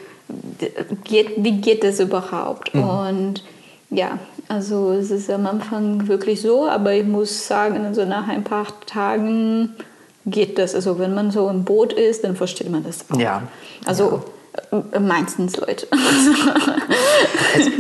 geht, 1.04 1.32
wie 1.38 1.60
geht 1.60 1.84
das 1.84 2.00
überhaupt? 2.00 2.74
Mhm. 2.74 2.84
Und 2.84 3.44
ja, 3.90 4.20
also 4.48 4.92
es 4.92 5.12
ist 5.12 5.30
am 5.30 5.46
Anfang 5.46 6.08
wirklich 6.08 6.42
so, 6.42 6.68
aber 6.68 6.94
ich 6.94 7.06
muss 7.06 7.48
sagen, 7.48 7.86
also 7.86 8.06
nach 8.06 8.28
ein 8.28 8.44
paar 8.44 8.68
Tagen 8.86 9.76
geht 10.26 10.58
das. 10.58 10.76
Also 10.76 11.00
wenn 11.00 11.14
man 11.14 11.32
so 11.32 11.50
im 11.50 11.64
Boot 11.64 11.94
ist, 11.94 12.24
dann 12.24 12.36
versteht 12.36 12.70
man 12.70 12.84
das 12.84 13.06
auch. 13.12 13.20
Ja. 13.20 13.44
Also 13.86 14.04
ja. 14.04 14.24
Meistens 15.00 15.58
Leute. 15.58 15.88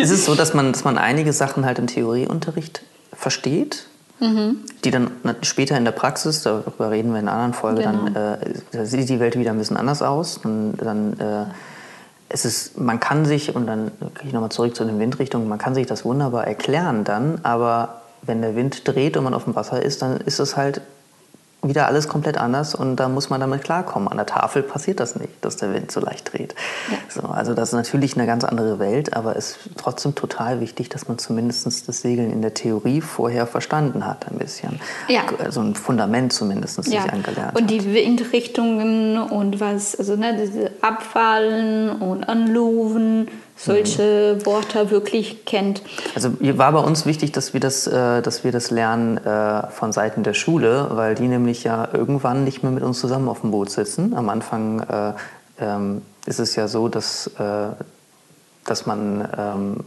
es 0.01 0.09
ist 0.09 0.25
so, 0.25 0.35
dass 0.35 0.53
man, 0.53 0.71
dass 0.71 0.83
man 0.83 0.97
einige 0.97 1.33
Sachen 1.33 1.65
halt 1.65 1.79
im 1.79 1.87
Theorieunterricht 1.87 2.81
versteht, 3.13 3.85
mhm. 4.19 4.57
die 4.83 4.91
dann 4.91 5.11
später 5.41 5.77
in 5.77 5.85
der 5.85 5.91
Praxis, 5.91 6.43
darüber 6.43 6.91
reden 6.91 7.11
wir 7.11 7.19
in 7.19 7.27
einer 7.27 7.37
anderen 7.37 7.53
Folge, 7.53 7.83
genau. 7.83 8.09
dann 8.09 8.41
äh, 8.73 8.85
sieht 8.85 9.09
die 9.09 9.19
Welt 9.19 9.37
wieder 9.37 9.51
ein 9.51 9.57
bisschen 9.57 9.77
anders 9.77 10.01
aus. 10.01 10.37
Und 10.37 10.77
dann 10.77 11.19
äh, 11.19 11.45
es 12.29 12.45
ist, 12.45 12.79
man 12.79 12.99
kann 12.99 13.25
sich, 13.25 13.55
und 13.55 13.65
dann 13.65 13.91
gehe 14.15 14.27
ich 14.27 14.33
nochmal 14.33 14.51
zurück 14.51 14.75
zu 14.75 14.85
den 14.85 14.99
Windrichtungen, 14.99 15.49
man 15.49 15.57
kann 15.57 15.73
sich 15.73 15.87
das 15.87 16.05
wunderbar 16.05 16.45
erklären 16.45 17.03
dann, 17.03 17.39
aber 17.43 18.01
wenn 18.21 18.41
der 18.41 18.55
Wind 18.55 18.87
dreht 18.87 19.17
und 19.17 19.23
man 19.23 19.33
auf 19.33 19.45
dem 19.45 19.55
Wasser 19.55 19.81
ist, 19.81 20.01
dann 20.01 20.17
ist 20.17 20.39
es 20.39 20.55
halt 20.55 20.81
wieder 21.61 21.87
alles 21.87 22.07
komplett 22.07 22.37
anders 22.37 22.73
und 22.73 22.95
da 22.95 23.09
muss 23.09 23.29
man 23.29 23.41
damit 23.41 23.63
klarkommen. 23.63 24.07
An 24.07 24.17
der 24.17 24.25
Tafel 24.25 24.63
passiert 24.63 24.99
das 24.99 25.15
nicht, 25.15 25.33
dass 25.41 25.57
der 25.57 25.73
Wind 25.73 25.91
so 25.91 25.99
leicht 25.99 26.31
dreht. 26.31 26.55
Ja. 26.89 26.97
So, 27.09 27.27
also 27.27 27.53
das 27.53 27.69
ist 27.69 27.73
natürlich 27.73 28.15
eine 28.15 28.25
ganz 28.25 28.45
andere 28.45 28.79
Welt, 28.79 29.13
aber 29.13 29.35
es 29.35 29.51
ist 29.51 29.59
trotzdem 29.75 30.15
total 30.15 30.61
wichtig, 30.61 30.87
dass 30.89 31.09
man 31.09 31.17
zumindest 31.17 31.65
das 31.87 32.01
Segeln 32.01 32.31
in 32.31 32.41
der 32.41 32.53
Theorie 32.53 33.01
vorher 33.01 33.45
verstanden 33.45 34.05
hat 34.05 34.31
ein 34.31 34.37
bisschen. 34.37 34.79
Ja. 35.09 35.23
Also 35.43 35.59
ein 35.59 35.75
Fundament 35.75 36.31
zumindest 36.31 36.77
ja. 36.77 37.01
sich 37.01 37.11
angelernt 37.11 37.59
Und 37.59 37.69
die 37.69 37.93
Windrichtungen 37.93 39.17
und 39.17 39.59
was, 39.59 39.97
also 39.97 40.15
ne, 40.15 40.37
diese 40.41 40.71
Abfallen 40.81 41.89
und 42.01 42.23
Anluven, 42.23 43.27
solche 43.59 44.37
mhm. 44.39 44.45
Worte 44.45 44.89
wirklich 44.89 45.45
kennt. 45.45 45.81
Also 46.15 46.31
war 46.39 46.71
bei 46.71 46.79
uns 46.79 47.05
wichtig, 47.05 47.31
dass 47.31 47.53
wir 47.53 47.59
das, 47.59 47.87
äh, 47.87 48.21
dass 48.21 48.43
wir 48.43 48.51
das 48.51 48.71
lernen 48.71 49.17
äh, 49.17 49.67
von 49.67 49.91
Seiten 49.91 50.23
der 50.23 50.33
Schule, 50.33 50.87
weil 50.91 51.15
die 51.15 51.27
nämlich 51.27 51.63
ja 51.63 51.87
irgendwann 51.93 52.43
nicht 52.43 52.63
mehr 52.63 52.71
mit 52.71 52.83
uns 52.83 52.99
zusammen 52.99 53.27
auf 53.27 53.41
dem 53.41 53.51
Boot 53.51 53.69
sitzen. 53.69 54.13
Am 54.15 54.29
Anfang 54.29 54.79
äh, 54.79 55.13
ähm, 55.59 56.01
ist 56.25 56.39
es 56.39 56.55
ja 56.55 56.67
so, 56.67 56.89
dass, 56.89 57.31
dass 58.65 58.85
man 58.85 59.27
ähm, 59.37 59.77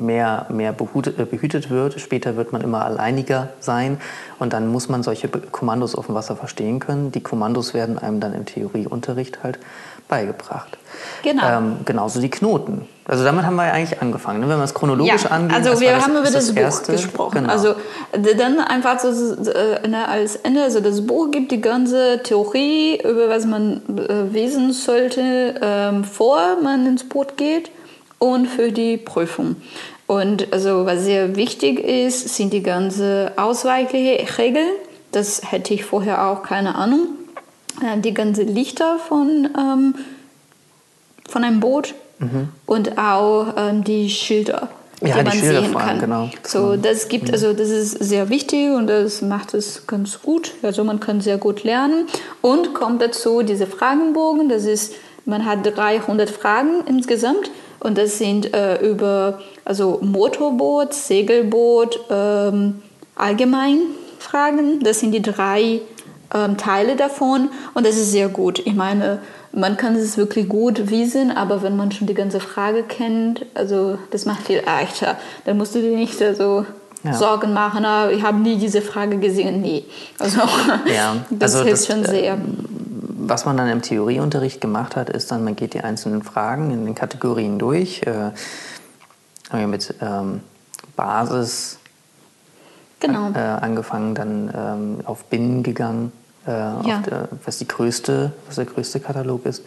mehr, 0.00 0.46
mehr 0.48 0.70
äh, 0.70 1.24
behütet 1.24 1.70
wird. 1.70 2.00
Später 2.00 2.36
wird 2.36 2.52
man 2.52 2.62
immer 2.62 2.84
alleiniger 2.84 3.48
sein 3.60 4.00
und 4.38 4.52
dann 4.52 4.68
muss 4.68 4.88
man 4.88 5.02
solche 5.02 5.28
Kommandos 5.28 5.94
auf 5.94 6.06
dem 6.06 6.14
Wasser 6.14 6.36
verstehen 6.36 6.80
können. 6.80 7.12
Die 7.12 7.22
Kommandos 7.22 7.74
werden 7.74 7.98
einem 7.98 8.20
dann 8.20 8.34
im 8.34 8.46
Theorieunterricht 8.46 9.42
halt 9.42 9.58
beigebracht. 10.08 10.78
Genau. 11.22 11.42
Ähm, 11.46 11.76
genauso 11.84 12.20
die 12.20 12.30
Knoten. 12.30 12.88
Also 13.04 13.24
damit 13.24 13.46
haben 13.46 13.56
wir 13.56 13.66
ja 13.66 13.72
eigentlich 13.72 14.02
angefangen. 14.02 14.40
Ne? 14.40 14.48
Wenn 14.48 14.56
man 14.56 14.64
es 14.64 14.74
chronologisch 14.74 15.24
ja, 15.24 15.30
angeht. 15.30 15.56
Also 15.56 15.80
wir 15.80 15.96
haben 15.96 16.12
über 16.16 16.30
das, 16.30 16.52
Buch 16.52 16.60
erste. 16.60 16.92
gesprochen. 16.92 17.42
Genau. 17.42 17.52
Also 17.52 17.74
dann 18.12 18.60
einfach 18.60 19.00
so 19.00 19.08
äh, 19.50 19.88
ne, 19.88 20.06
als 20.08 20.36
Ende, 20.36 20.62
also 20.62 20.80
das 20.80 21.06
Buch 21.06 21.30
gibt 21.30 21.50
die 21.50 21.60
ganze 21.60 22.22
Theorie, 22.22 23.00
über 23.02 23.28
was 23.28 23.46
man 23.46 23.80
äh, 23.96 24.34
wissen 24.34 24.72
sollte, 24.72 25.54
ähm, 25.62 26.04
vor 26.04 26.58
man 26.62 26.86
ins 26.86 27.08
Boot 27.08 27.36
geht 27.36 27.70
und 28.18 28.46
für 28.46 28.72
die 28.72 28.98
Prüfung. 28.98 29.56
Und 30.06 30.52
also 30.52 30.86
was 30.86 31.04
sehr 31.04 31.36
wichtig 31.36 31.80
ist, 31.80 32.34
sind 32.34 32.52
die 32.52 32.62
ganze 32.62 33.32
Ausweichregeln. 33.36 34.70
Das 35.12 35.42
hätte 35.50 35.72
ich 35.72 35.84
vorher 35.84 36.26
auch 36.26 36.42
keine 36.42 36.74
Ahnung. 36.74 37.17
Äh, 37.82 38.00
die 38.00 38.14
ganze 38.14 38.42
Lichter 38.42 38.98
von, 38.98 39.48
ähm, 39.56 39.94
von 41.28 41.44
einem 41.44 41.60
Boot 41.60 41.94
mhm. 42.18 42.48
und 42.66 42.98
auch 42.98 43.54
ähm, 43.56 43.84
die 43.84 44.10
Schilder, 44.10 44.68
ja, 45.00 45.08
die 45.08 45.22
man 45.22 45.32
die 45.32 45.38
Schilder 45.38 45.62
sehen 45.62 45.72
kann. 45.72 45.88
Allem, 45.88 46.00
genau. 46.00 46.30
So, 46.44 46.76
das 46.76 47.08
gibt, 47.08 47.32
also 47.32 47.52
das 47.52 47.68
ist 47.68 47.92
sehr 47.92 48.28
wichtig 48.28 48.70
und 48.70 48.88
das 48.88 49.22
macht 49.22 49.54
es 49.54 49.86
ganz 49.86 50.22
gut. 50.22 50.54
Also 50.62 50.84
man 50.84 51.00
kann 51.00 51.20
sehr 51.20 51.38
gut 51.38 51.64
lernen 51.64 52.06
und 52.40 52.74
kommt 52.74 53.02
dazu 53.02 53.42
diese 53.42 53.66
Fragenbogen. 53.66 54.48
Das 54.48 54.64
ist, 54.64 54.94
man 55.24 55.44
hat 55.44 55.60
300 55.64 56.30
Fragen 56.30 56.84
insgesamt 56.86 57.50
und 57.80 57.96
das 57.96 58.18
sind 58.18 58.54
äh, 58.54 58.80
über 58.84 59.40
also 59.64 59.98
Motorboot, 60.02 60.94
Segelboot, 60.94 62.00
ähm, 62.10 62.82
allgemein 63.14 63.80
Fragen. 64.18 64.80
Das 64.80 65.00
sind 65.00 65.12
die 65.12 65.22
drei 65.22 65.80
ähm, 66.34 66.56
Teile 66.56 66.96
davon 66.96 67.50
und 67.74 67.86
das 67.86 67.96
ist 67.96 68.12
sehr 68.12 68.28
gut. 68.28 68.58
Ich 68.60 68.74
meine, 68.74 69.20
man 69.52 69.76
kann 69.76 69.96
es 69.96 70.16
wirklich 70.16 70.48
gut 70.48 70.90
wissen, 70.90 71.30
aber 71.30 71.62
wenn 71.62 71.76
man 71.76 71.90
schon 71.92 72.06
die 72.06 72.14
ganze 72.14 72.40
Frage 72.40 72.82
kennt, 72.82 73.46
also 73.54 73.98
das 74.10 74.26
macht 74.26 74.46
viel 74.46 74.62
leichter. 74.64 75.16
Dann 75.44 75.56
musst 75.56 75.74
du 75.74 75.80
dir 75.80 75.96
nicht 75.96 76.18
so 76.18 76.66
ja. 77.04 77.14
Sorgen 77.14 77.52
machen, 77.52 77.84
ah, 77.84 78.10
ich 78.10 78.22
habe 78.22 78.38
nie 78.38 78.56
diese 78.56 78.82
Frage 78.82 79.18
gesehen. 79.18 79.60
Nee. 79.60 79.84
Also, 80.18 80.40
ja. 80.86 81.16
das 81.30 81.54
also 81.54 81.64
hilft 81.64 81.82
das, 81.82 81.86
schon 81.86 82.04
sehr. 82.04 82.34
Äh, 82.34 82.38
was 83.20 83.44
man 83.44 83.56
dann 83.56 83.68
im 83.68 83.82
Theorieunterricht 83.82 84.60
gemacht 84.60 84.96
hat, 84.96 85.10
ist 85.10 85.30
dann, 85.30 85.44
man 85.44 85.54
geht 85.54 85.74
die 85.74 85.80
einzelnen 85.80 86.22
Fragen 86.22 86.70
in 86.70 86.86
den 86.86 86.94
Kategorien 86.94 87.58
durch. 87.58 88.02
Äh, 88.02 88.32
mit 89.66 89.94
ähm, 90.02 90.40
Basis 90.94 91.78
genau. 93.00 93.30
äh, 93.34 93.38
angefangen, 93.38 94.14
dann 94.14 94.50
ähm, 94.54 94.98
auf 95.04 95.24
Binnen 95.24 95.62
gegangen, 95.62 96.12
äh, 96.46 96.50
Ja. 96.50 96.98
der, 97.06 97.28
was 97.44 97.58
die 97.58 97.68
größte, 97.68 98.32
was 98.46 98.56
der 98.56 98.64
größte 98.66 99.00
Katalog 99.00 99.46
ist. 99.46 99.62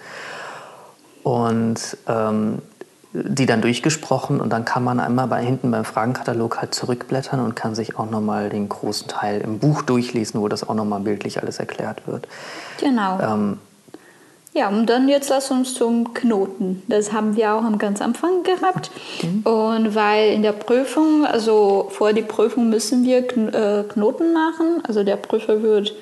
Und 1.24 1.98
ähm, 2.08 2.62
die 3.14 3.46
dann 3.46 3.62
durchgesprochen 3.62 4.40
und 4.40 4.52
dann 4.52 4.64
kann 4.64 4.84
man 4.84 5.00
einmal 5.00 5.28
bei, 5.28 5.44
hinten 5.44 5.70
beim 5.70 5.84
Fragenkatalog 5.84 6.60
halt 6.62 6.74
zurückblättern 6.74 7.42
und 7.42 7.56
kann 7.56 7.76
sich 7.76 7.98
auch 8.00 8.10
nochmal 8.10 8.50
den 8.50 8.70
großen 8.70 9.10
Teil 9.10 9.42
im 9.42 9.60
Buch 9.60 9.82
durchlesen, 9.82 10.40
wo 10.40 10.48
das 10.48 10.68
auch 10.68 10.76
nochmal 10.76 11.02
bildlich 11.02 11.42
alles 11.42 11.60
erklärt 11.60 12.08
wird. 12.08 12.28
Genau. 12.80 13.20
Ähm, 13.20 13.60
Ja, 14.53 14.67
und 14.67 14.88
dann 14.88 15.08
jetzt 15.08 15.29
lass 15.29 15.50
uns 15.50 15.74
zum 15.74 16.13
Knoten. 16.13 16.84
Das 16.89 17.13
haben 17.13 17.38
wir 17.38 17.53
auch 17.53 17.63
am 17.63 17.77
ganz 17.77 18.01
Anfang 18.01 18.43
gehabt. 18.43 18.91
Und 19.46 19.96
weil 19.96 20.34
in 20.34 20.43
der 20.43 20.51
Prüfung, 20.51 21.25
also 21.25 21.88
vor 21.89 22.12
der 22.12 22.24
Prüfung 22.24 22.70
müssen 22.70 23.05
wir 23.05 23.20
äh, 23.20 23.84
Knoten 23.84 24.34
machen. 24.34 24.84
Also 24.86 25.05
der 25.05 25.15
Prüfer 25.15 25.63
wird 25.63 25.93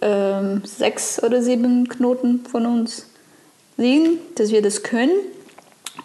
ähm, 0.00 0.62
sechs 0.64 1.22
oder 1.22 1.42
sieben 1.42 1.86
Knoten 1.86 2.46
von 2.50 2.64
uns 2.64 3.10
sehen, 3.76 4.18
dass 4.36 4.52
wir 4.52 4.62
das 4.62 4.82
können. 4.82 5.12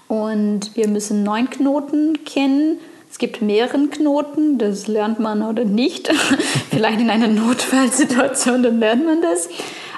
Und 0.10 0.76
wir 0.76 0.90
müssen 0.90 1.24
neun 1.24 1.50
Knoten 1.50 2.26
kennen. 2.26 2.80
Es 3.10 3.18
gibt 3.18 3.42
mehrere 3.42 3.88
Knoten, 3.88 4.58
das 4.58 4.88
lernt 4.88 5.20
man 5.20 5.42
oder 5.42 5.64
nicht. 5.64 6.10
Vielleicht 6.70 7.00
in 7.00 7.10
einer 7.10 7.30
Notfallsituation, 7.30 8.62
dann 8.62 8.80
lernt 8.80 9.06
man 9.06 9.22
das. 9.22 9.48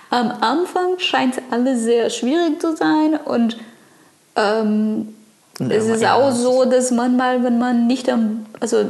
Am 0.10 0.32
Anfang 0.42 0.98
scheint 0.98 1.38
es 1.38 1.44
alles 1.52 1.84
sehr 1.84 2.10
schwierig 2.10 2.60
zu 2.60 2.76
sein 2.76 3.20
und 3.24 3.58
ähm, 4.36 5.14
Und 5.60 5.72
es 5.72 5.88
ist 5.88 6.02
ja, 6.02 6.16
auch 6.16 6.32
so, 6.32 6.66
dass 6.66 6.92
manchmal, 6.92 7.44
wenn 7.44 7.60
man 7.60 7.88
nicht 7.88 8.10
am, 8.10 8.46
also 8.60 8.86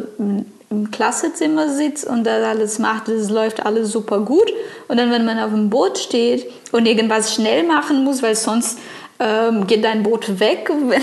im 0.70 0.92
Klassezimmer 0.92 1.70
sitzt 1.70 2.06
und 2.06 2.24
das 2.26 2.44
alles 2.44 2.78
macht, 2.80 3.08
das 3.08 3.30
läuft 3.30 3.66
alles 3.66 3.92
super 3.92 4.20
gut. 4.20 4.54
Und 4.88 4.98
dann, 4.98 5.12
wenn 5.12 5.26
man 5.26 5.40
auf 5.40 5.50
dem 5.50 5.70
Boot 5.70 5.98
steht 5.98 6.46
und 6.72 6.86
irgendwas 6.86 7.34
schnell 7.34 7.64
machen 7.64 8.04
muss, 8.04 8.22
weil 8.22 8.36
sonst 8.36 8.78
ähm, 9.22 9.68
geht 9.68 9.84
dein 9.84 10.04
Boot 10.04 10.40
weg 10.40 10.70
und 10.70 10.94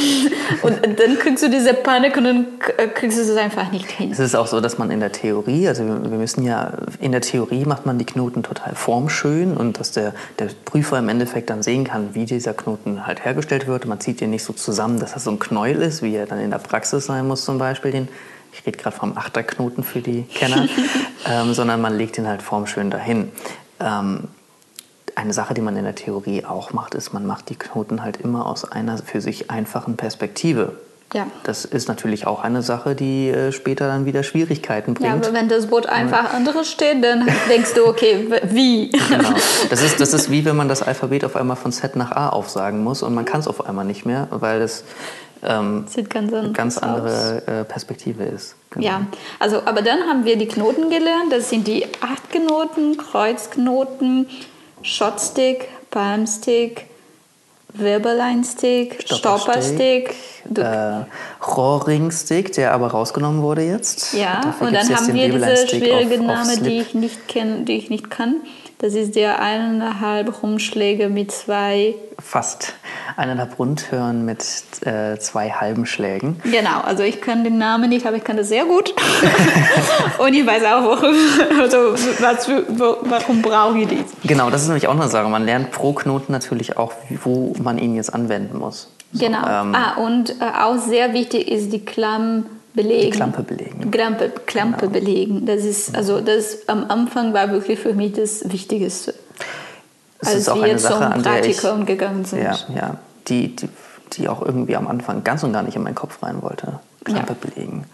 dann 0.99 1.19
kriegst 1.19 1.43
du 1.45 1.51
diese 1.51 1.75
Panik 1.75 2.17
und 2.17 2.25
dann 2.25 2.47
k- 2.59 2.87
kriegst 2.89 3.19
du 3.19 3.23
es 3.23 3.37
einfach 3.37 3.71
nicht 3.73 3.91
hin. 3.91 4.11
Es 4.11 4.19
ist 4.19 4.35
auch 4.35 4.47
so, 4.47 4.61
dass 4.63 4.79
man 4.79 4.91
in 4.91 5.01
der 5.01 5.13
Theorie, 5.13 5.69
also 5.69 5.85
wir 5.87 5.95
müssen 6.19 6.43
ja, 6.45 6.73
in 7.01 7.13
der 7.13 7.21
Theorie 7.21 7.65
macht 7.67 7.85
man 7.85 7.99
die 7.99 8.07
Knoten 8.07 8.43
total 8.43 8.75
formschön 8.75 9.55
und 9.57 9.79
dass 9.79 9.93
der, 9.93 10.15
der 10.39 10.49
Prüfer 10.65 10.99
im 10.99 11.09
Endeffekt 11.11 11.51
dann 11.51 11.63
sehen 11.63 11.85
kann, 11.85 12.15
wie 12.15 12.25
dieser 12.25 12.55
Knoten 12.55 13.07
halt 13.07 13.25
hergestellt 13.25 13.67
wird. 13.67 13.85
Man 13.87 14.01
zieht 14.01 14.21
den 14.23 14.31
nicht 14.31 14.45
so 14.45 14.53
zusammen, 14.55 14.99
dass 14.99 15.13
das 15.13 15.25
so 15.25 15.31
ein 15.31 15.39
Knäuel 15.39 15.83
ist, 15.83 16.03
wie 16.03 16.15
er 16.15 16.25
dann 16.27 16.41
in 16.41 16.51
der 16.51 16.59
Praxis 16.59 17.07
sein 17.07 17.29
muss 17.29 17.45
zum 17.45 17.59
Beispiel. 17.59 17.91
Den, 17.91 18.09
ich 18.53 18.67
rede 18.67 18.79
gerade 18.79 18.97
vom 18.97 19.19
Achterknoten 19.19 19.85
für 19.85 20.01
die 20.01 20.23
Kenner, 20.23 20.67
ähm, 21.31 21.53
sondern 21.53 21.83
man 21.83 21.97
legt 21.99 22.17
den 22.17 22.27
halt 22.27 22.41
formschön 22.41 22.91
dahin. 22.91 23.31
Ähm, 23.79 24.29
eine 25.17 25.33
Sache, 25.33 25.55
die 25.55 25.61
man 25.61 25.77
in 25.77 25.85
der 25.85 25.95
Theorie 25.95 26.45
auch 26.45 26.73
macht, 26.73 26.95
ist, 26.95 27.13
man 27.13 27.27
macht 27.27 27.49
die 27.49 27.57
Knoten 27.57 28.03
halt 28.05 28.19
immer 28.21 28.47
aus 28.47 28.71
einer 28.71 28.99
für 28.99 29.21
sich 29.21 29.51
einfachen 29.51 29.97
Perspektive. 29.97 30.75
Ja. 31.15 31.27
Das 31.45 31.65
ist 31.65 31.89
natürlich 31.89 32.27
auch 32.27 32.43
eine 32.43 32.63
Sache, 32.63 32.95
die 32.95 33.29
äh, 33.31 33.53
später 33.53 33.87
dann 33.87 34.07
wieder 34.07 34.23
Schwierigkeiten 34.23 34.95
Ja, 35.01 35.11
bringt. 35.11 35.27
aber 35.27 35.35
wenn 35.35 35.49
das 35.49 35.69
Boot 35.69 35.87
einfach 35.87 36.35
anderes 36.35 36.71
steht, 36.71 37.03
dann 37.03 37.27
denkst 37.49 37.75
du, 37.75 37.87
okay, 37.87 38.27
wie? 38.51 38.91
genau. 38.91 39.31
Das 39.71 39.83
ist, 39.83 40.01
das 40.01 40.13
ist 40.13 40.31
wie 40.31 40.45
wenn 40.45 40.57
man 40.57 40.69
das 40.69 40.83
Alphabet 40.83 41.25
auf 41.25 41.37
einmal 41.37 41.57
von 41.57 41.73
Z 41.73 41.97
nach 41.97 42.11
A 42.13 42.29
aufsagen 42.31 42.83
muss 42.83 43.03
und 43.03 43.15
man 43.15 43.25
kann 43.25 43.41
es 43.41 43.49
auf 43.49 43.67
einmal 43.67 43.85
nicht 43.85 44.05
mehr, 44.05 44.27
weil 44.31 44.61
es 44.61 44.85
ähm, 45.43 45.85
Sieht 45.87 46.11
ganz 46.11 46.33
ganz 46.55 46.79
aus. 46.79 46.83
andere 46.83 47.43
äh, 47.47 47.65
Perspektive 47.65 48.25
ist. 48.25 48.57
Genau. 48.71 48.85
Ja, 48.85 49.01
also 49.39 49.63
aber 49.65 49.83
dann 49.83 50.01
haben 50.09 50.25
wir 50.25 50.37
die 50.37 50.49
Knoten 50.49 50.91
gelernt. 50.91 51.31
Das 51.31 51.51
sind 51.51 51.67
die 51.69 51.87
Achtknoten, 52.01 52.97
Kreuzknoten, 52.97 54.27
Shotstick, 54.83 55.69
Palmstick, 55.91 56.87
Wirbeleinstick, 57.75 59.03
Stopperstick. 59.07 60.15
Du- 60.49 60.63
äh, 60.63 61.05
Rohrringstick, 61.45 62.53
der 62.53 62.73
aber 62.73 62.89
rausgenommen 62.89 63.43
wurde 63.43 63.63
jetzt. 63.63 64.13
Ja, 64.15 64.41
Dafür 64.43 64.69
und 64.69 64.73
dann 64.75 64.89
haben 64.95 65.07
wir 65.09 65.13
diese 65.15 65.33
Wirbeleinstick 65.35 65.85
schwierige 65.85 66.15
auf- 66.17 66.21
auf 66.21 66.27
Name, 66.27 66.55
Slip. 66.55 66.65
die 66.65 66.79
ich 66.81 66.95
nicht 66.95 67.29
kenne, 67.29 67.65
die 67.65 67.77
ich 67.77 67.91
nicht 67.91 68.11
kann. 68.11 68.37
Das 68.79 68.93
ist 68.93 69.17
der 69.17 69.41
eineinhalb 69.41 70.43
Rumschläge 70.43 71.09
mit 71.09 71.33
zwei. 71.33 71.95
Fast 72.19 72.75
eineinhalb 73.17 73.59
Rundhören 73.59 74.27
mit 74.27 74.43
äh, 74.85 75.19
zwei 75.19 75.49
halben 75.51 75.87
Schlägen. 75.87 76.41
Genau, 76.45 76.83
also 76.85 77.03
ich 77.03 77.23
kann 77.23 77.43
den 77.43 77.57
Namen 77.57 77.89
nicht, 77.89 78.05
aber 78.07 78.17
ich 78.17 78.25
kann 78.25 78.37
das 78.37 78.49
sehr 78.49 78.67
gut. 78.67 78.95
und 80.19 80.35
ich 80.35 80.47
weiß 80.47 80.63
auch, 80.65 80.85
warum, 80.85 81.15
also 81.59 81.95
was 82.21 82.49
warum 83.09 83.41
brauche 83.41 83.79
ich 83.79 83.89
die. 83.89 84.05
Genau, 84.25 84.51
das 84.51 84.63
ist 84.63 84.69
nämlich 84.69 84.89
auch 84.89 84.95
eine 84.95 85.09
Sache. 85.09 85.29
Man 85.29 85.47
lernt 85.47 85.71
pro 85.71 85.95
Knoten 85.95 86.33
natürlich 86.33 86.77
auch, 86.77 86.93
wo 87.25 87.55
man 87.63 87.79
ihn 87.79 87.95
jetzt 87.95 88.13
anwenden 88.13 88.59
muss. 88.59 88.91
So, 89.13 89.25
Genau. 89.25 89.39
ähm, 89.39 89.75
ah, 89.75 89.95
und 90.05 90.31
äh, 90.41 90.63
auch 90.63 90.77
sehr 90.77 91.15
wichtig 91.15 91.51
ist 91.51 91.73
die 91.73 91.83
Klamm 91.85 92.45
belegen. 92.77 93.11
Die 93.11 93.17
Klampe 93.17 93.43
belegen. 93.43 93.91
Klampe, 93.91 94.31
Klampe 94.47 94.81
Genau. 94.87 94.93
belegen. 94.93 95.47
Das 95.47 95.65
ist, 95.65 95.97
also 95.97 96.21
das 96.21 96.69
am 96.69 96.85
Anfang 96.89 97.33
war 97.35 97.51
wirklich 97.51 97.79
für 97.81 97.93
mich 97.95 98.13
das 98.13 98.51
Wichtigste. 98.53 99.15
Es 100.21 100.29
als 100.29 100.37
ist 100.37 100.49
auch 100.49 100.57
wir 100.57 100.65
eine 100.65 100.77
zum 100.77 100.91
Sache, 100.91 101.07
an 101.07 101.23
der 101.23 101.45
ich, 101.45 101.57
Praktikum 101.59 101.87
gegangen 101.87 102.25
sind. 102.25 102.43
ja, 102.43 102.57
ja, 102.75 102.97
die, 103.29 103.57
die, 103.57 103.69
die 104.13 104.29
auch 104.29 104.43
irgendwie 104.43 104.77
am 104.77 104.87
Anfang 104.87 105.25
ganz 105.25 105.43
und 105.43 105.53
gar 105.53 105.63
nicht 105.63 105.77
in 105.77 105.83
meinen 105.83 105.95
Kopf 105.95 106.23
rein 106.23 106.41
wollte. 106.43 106.79
Klampe 107.05 107.35
Ja. 107.43 107.51
belegen. 107.51 107.85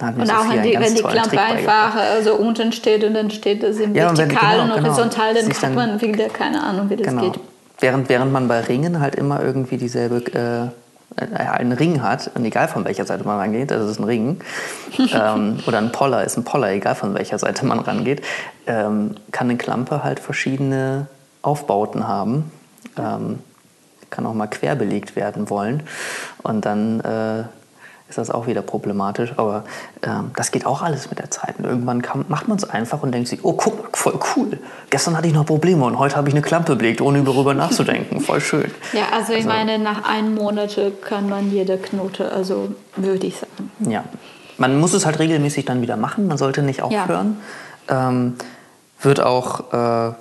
Und 0.00 0.30
auch 0.30 0.50
wenn 0.52 0.62
die, 0.62 0.74
wenn 0.78 0.94
die 0.94 1.02
Klampe 1.02 1.30
Trick 1.30 1.40
einfach 1.40 1.94
also 1.94 2.34
unten 2.34 2.72
steht 2.72 3.04
und 3.04 3.14
dann 3.14 3.30
steht 3.30 3.62
das 3.62 3.78
im 3.78 3.94
Ja, 3.94 4.10
und 4.10 4.18
wenn- 4.18 4.28
Vertikal 4.28 4.58
genau, 4.60 4.64
und 4.74 4.74
genau. 4.82 4.88
horizontal, 4.94 5.34
dann 5.34 5.44
Sich 5.44 5.54
kann 5.60 5.74
dann- 5.76 5.90
man 5.90 6.00
wieder 6.00 6.28
keine 6.28 6.62
Ahnung, 6.62 6.90
wie 6.90 6.96
das 6.96 7.06
Genau. 7.06 7.22
geht. 7.22 7.40
Während, 7.80 8.08
während 8.08 8.32
man 8.32 8.46
bei 8.48 8.60
Ringen 8.60 9.00
halt 9.00 9.14
immer 9.14 9.42
irgendwie 9.42 9.76
dieselbe, 9.76 10.16
äh, 10.34 10.64
äh, 10.66 10.68
einen 11.16 11.72
Ring 11.72 12.02
hat, 12.02 12.30
und 12.34 12.44
egal 12.44 12.68
von 12.68 12.84
welcher 12.84 13.04
Seite 13.04 13.24
man 13.24 13.38
rangeht, 13.38 13.70
also 13.70 13.84
es 13.84 13.92
ist 13.92 14.00
ein 14.00 14.04
Ring, 14.04 14.40
ähm, 15.12 15.58
oder 15.66 15.78
ein 15.78 15.92
Poller 15.92 16.24
ist 16.24 16.36
ein 16.36 16.44
Poller, 16.44 16.70
egal 16.70 16.94
von 16.94 17.14
welcher 17.14 17.38
Seite 17.38 17.64
man 17.66 17.78
rangeht, 17.78 18.22
ähm, 18.66 19.16
kann 19.30 19.48
eine 19.48 19.58
Klampe 19.58 20.02
halt 20.02 20.20
verschiedene 20.20 21.06
Aufbauten 21.42 22.08
haben. 22.08 22.50
Ähm, 22.98 23.38
kann 24.14 24.26
auch 24.26 24.34
mal 24.34 24.46
quer 24.46 24.76
belegt 24.76 25.16
werden 25.16 25.50
wollen. 25.50 25.82
Und 26.42 26.64
dann 26.64 27.00
äh, 27.00 27.44
ist 28.14 28.28
das 28.28 28.30
auch 28.30 28.46
wieder 28.46 28.62
problematisch. 28.62 29.32
Aber 29.36 29.64
ähm, 30.02 30.30
das 30.36 30.52
geht 30.52 30.66
auch 30.66 30.82
alles 30.82 31.10
mit 31.10 31.18
der 31.18 31.30
Zeit. 31.32 31.58
Und 31.58 31.64
irgendwann 31.64 32.00
kann, 32.00 32.24
macht 32.28 32.46
man 32.46 32.56
es 32.56 32.68
einfach 32.68 33.02
und 33.02 33.12
denkt 33.12 33.28
sich, 33.28 33.44
oh, 33.44 33.54
guck 33.54 33.82
mal, 33.82 33.88
voll 33.92 34.18
cool. 34.36 34.58
Gestern 34.90 35.16
hatte 35.16 35.26
ich 35.26 35.34
noch 35.34 35.44
Probleme 35.44 35.84
und 35.84 35.98
heute 35.98 36.16
habe 36.16 36.28
ich 36.28 36.34
eine 36.34 36.42
Klampe 36.42 36.76
belegt, 36.76 37.00
ohne 37.00 37.22
darüber 37.24 37.54
nachzudenken. 37.54 38.20
Voll 38.20 38.40
schön. 38.40 38.70
Ja, 38.92 39.06
also 39.12 39.32
ich 39.32 39.38
also, 39.38 39.48
meine, 39.48 39.80
nach 39.80 40.08
einem 40.08 40.34
Monat 40.34 40.78
kann 41.02 41.28
man 41.28 41.50
jede 41.50 41.76
Knote, 41.76 42.30
also 42.30 42.74
würde 42.94 43.26
ich 43.26 43.38
sagen. 43.38 43.90
Ja, 43.90 44.04
man 44.58 44.78
muss 44.78 44.94
es 44.94 45.04
halt 45.04 45.18
regelmäßig 45.18 45.64
dann 45.64 45.82
wieder 45.82 45.96
machen. 45.96 46.28
Man 46.28 46.38
sollte 46.38 46.62
nicht 46.62 46.82
aufhören. 46.82 47.38
Ja. 47.90 48.08
Ähm, 48.08 48.34
wird 49.00 49.20
auch 49.20 49.72
äh, 49.72 50.14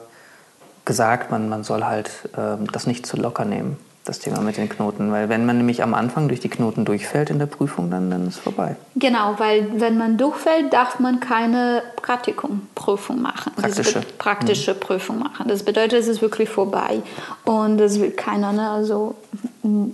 gesagt, 0.85 1.29
man, 1.29 1.47
man 1.47 1.63
soll 1.63 1.83
halt 1.83 2.09
äh, 2.35 2.57
das 2.71 2.87
nicht 2.87 3.05
zu 3.05 3.17
locker 3.17 3.45
nehmen 3.45 3.77
das 4.03 4.19
Thema 4.19 4.41
mit 4.41 4.57
den 4.57 4.67
Knoten, 4.67 5.11
weil 5.11 5.29
wenn 5.29 5.45
man 5.45 5.57
nämlich 5.57 5.81
am 5.81 5.93
Anfang 5.93 6.27
durch 6.27 6.41
die 6.41 6.49
Knoten 6.49 6.83
durchfällt 6.83 7.29
in 7.29 7.39
der 7.39 7.45
Prüfung, 7.45 7.89
dann, 7.89 8.09
dann 8.09 8.27
ist 8.27 8.35
es 8.35 8.39
vorbei. 8.41 8.75
Genau, 8.95 9.35
weil 9.37 9.79
wenn 9.79 9.97
man 9.97 10.17
durchfällt, 10.17 10.73
darf 10.73 10.99
man 10.99 11.21
keine 11.21 11.83
Praktikumprüfung 12.01 13.21
machen. 13.21 13.53
Praktische. 13.55 14.01
praktische 14.17 14.73
mhm. 14.73 14.79
Prüfung 14.79 15.19
machen. 15.19 15.47
Das 15.47 15.63
bedeutet, 15.63 16.01
es 16.01 16.07
ist 16.07 16.21
wirklich 16.21 16.49
vorbei. 16.49 17.01
Und 17.45 17.77
das 17.77 17.99
will 17.99 18.11
keiner, 18.11 18.51
ne? 18.51 18.69
also 18.69 19.15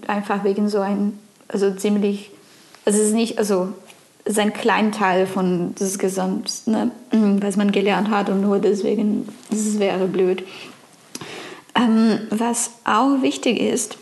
einfach 0.07 0.43
wegen 0.43 0.69
so 0.69 0.79
ein, 0.79 1.19
also 1.47 1.71
ziemlich, 1.71 2.31
also 2.85 2.99
es 2.99 3.09
ist 3.09 3.13
nicht, 3.13 3.37
also 3.37 3.69
es 4.25 4.33
ist 4.33 4.39
ein 4.39 4.53
kleiner 4.53 4.91
Teil 4.91 5.27
von 5.27 5.75
des 5.75 5.99
Gesamts, 5.99 6.65
ne? 6.65 6.89
was 7.11 7.57
man 7.57 7.71
gelernt 7.71 8.09
hat 8.09 8.29
und 8.29 8.41
nur 8.41 8.57
deswegen, 8.57 9.29
das 9.51 9.77
wäre 9.77 10.07
blöd. 10.07 10.43
Ähm, 11.79 12.19
was 12.29 12.71
auch 12.83 13.21
wichtig 13.21 13.59
ist 13.61 13.97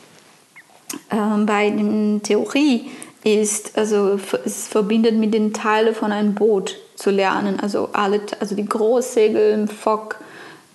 ähm, 1.11 1.45
bei 1.45 1.69
der 1.69 2.21
Theorie, 2.23 2.89
ist, 3.23 3.77
also 3.77 4.19
es 4.45 4.67
verbindet 4.67 5.15
mit 5.15 5.33
den 5.33 5.53
Teilen 5.53 5.93
von 5.93 6.11
einem 6.11 6.33
Boot 6.33 6.77
zu 6.95 7.11
lernen, 7.11 7.59
also 7.59 7.89
alle, 7.91 8.21
also 8.39 8.55
die 8.55 8.65
Großsegel, 8.65 9.67
Fock, 9.67 10.17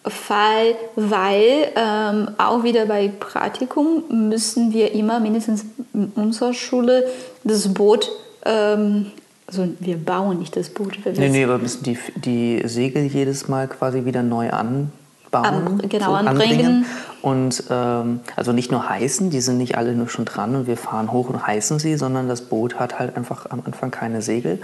Fall, 0.05 0.75
weil 0.97 1.73
ähm, 1.77 2.31
auch 2.37 2.65
wieder 2.65 2.87
bei 2.87 3.09
Praktikum 3.09 4.03
müssen 4.29 4.73
wir 4.73 4.93
immer 4.93 5.21
mindestens 5.21 5.65
in 5.95 6.11
unserer 6.17 6.53
Schule 6.53 7.07
das 7.45 7.73
Boot, 7.73 8.11
ähm, 8.45 9.13
also 9.47 9.69
wir 9.79 9.97
bauen 9.97 10.41
nicht 10.41 10.57
das 10.57 10.71
Boot. 10.71 11.05
Wir 11.05 11.13
nee, 11.13 11.29
nee, 11.29 11.47
wir 11.47 11.59
müssen 11.59 11.85
die, 11.85 11.97
die 12.17 12.63
Segel 12.65 13.05
jedes 13.05 13.49
Mal 13.49 13.69
quasi 13.69 14.05
wieder 14.05 14.23
neu 14.23 14.51
an, 14.51 14.91
bauen, 15.33 15.45
An, 15.45 15.89
genau, 15.89 16.07
so 16.07 16.13
anbringen. 16.13 16.87
Und 17.23 17.65
ähm, 17.71 18.21
also 18.37 18.53
nicht 18.53 18.71
nur 18.71 18.89
heißen, 18.89 19.31
die 19.31 19.41
sind 19.41 19.59
nicht 19.59 19.77
alle 19.77 19.95
nur 19.95 20.09
schon 20.09 20.25
dran 20.25 20.55
und 20.55 20.67
wir 20.69 20.77
fahren 20.77 21.11
hoch 21.11 21.29
und 21.29 21.45
heißen 21.45 21.81
sie, 21.81 21.97
sondern 21.97 22.29
das 22.29 22.43
Boot 22.43 22.79
hat 22.79 23.01
halt 23.01 23.17
einfach 23.17 23.47
am 23.51 23.63
Anfang 23.65 23.91
keine 23.91 24.23
Segel. 24.23 24.61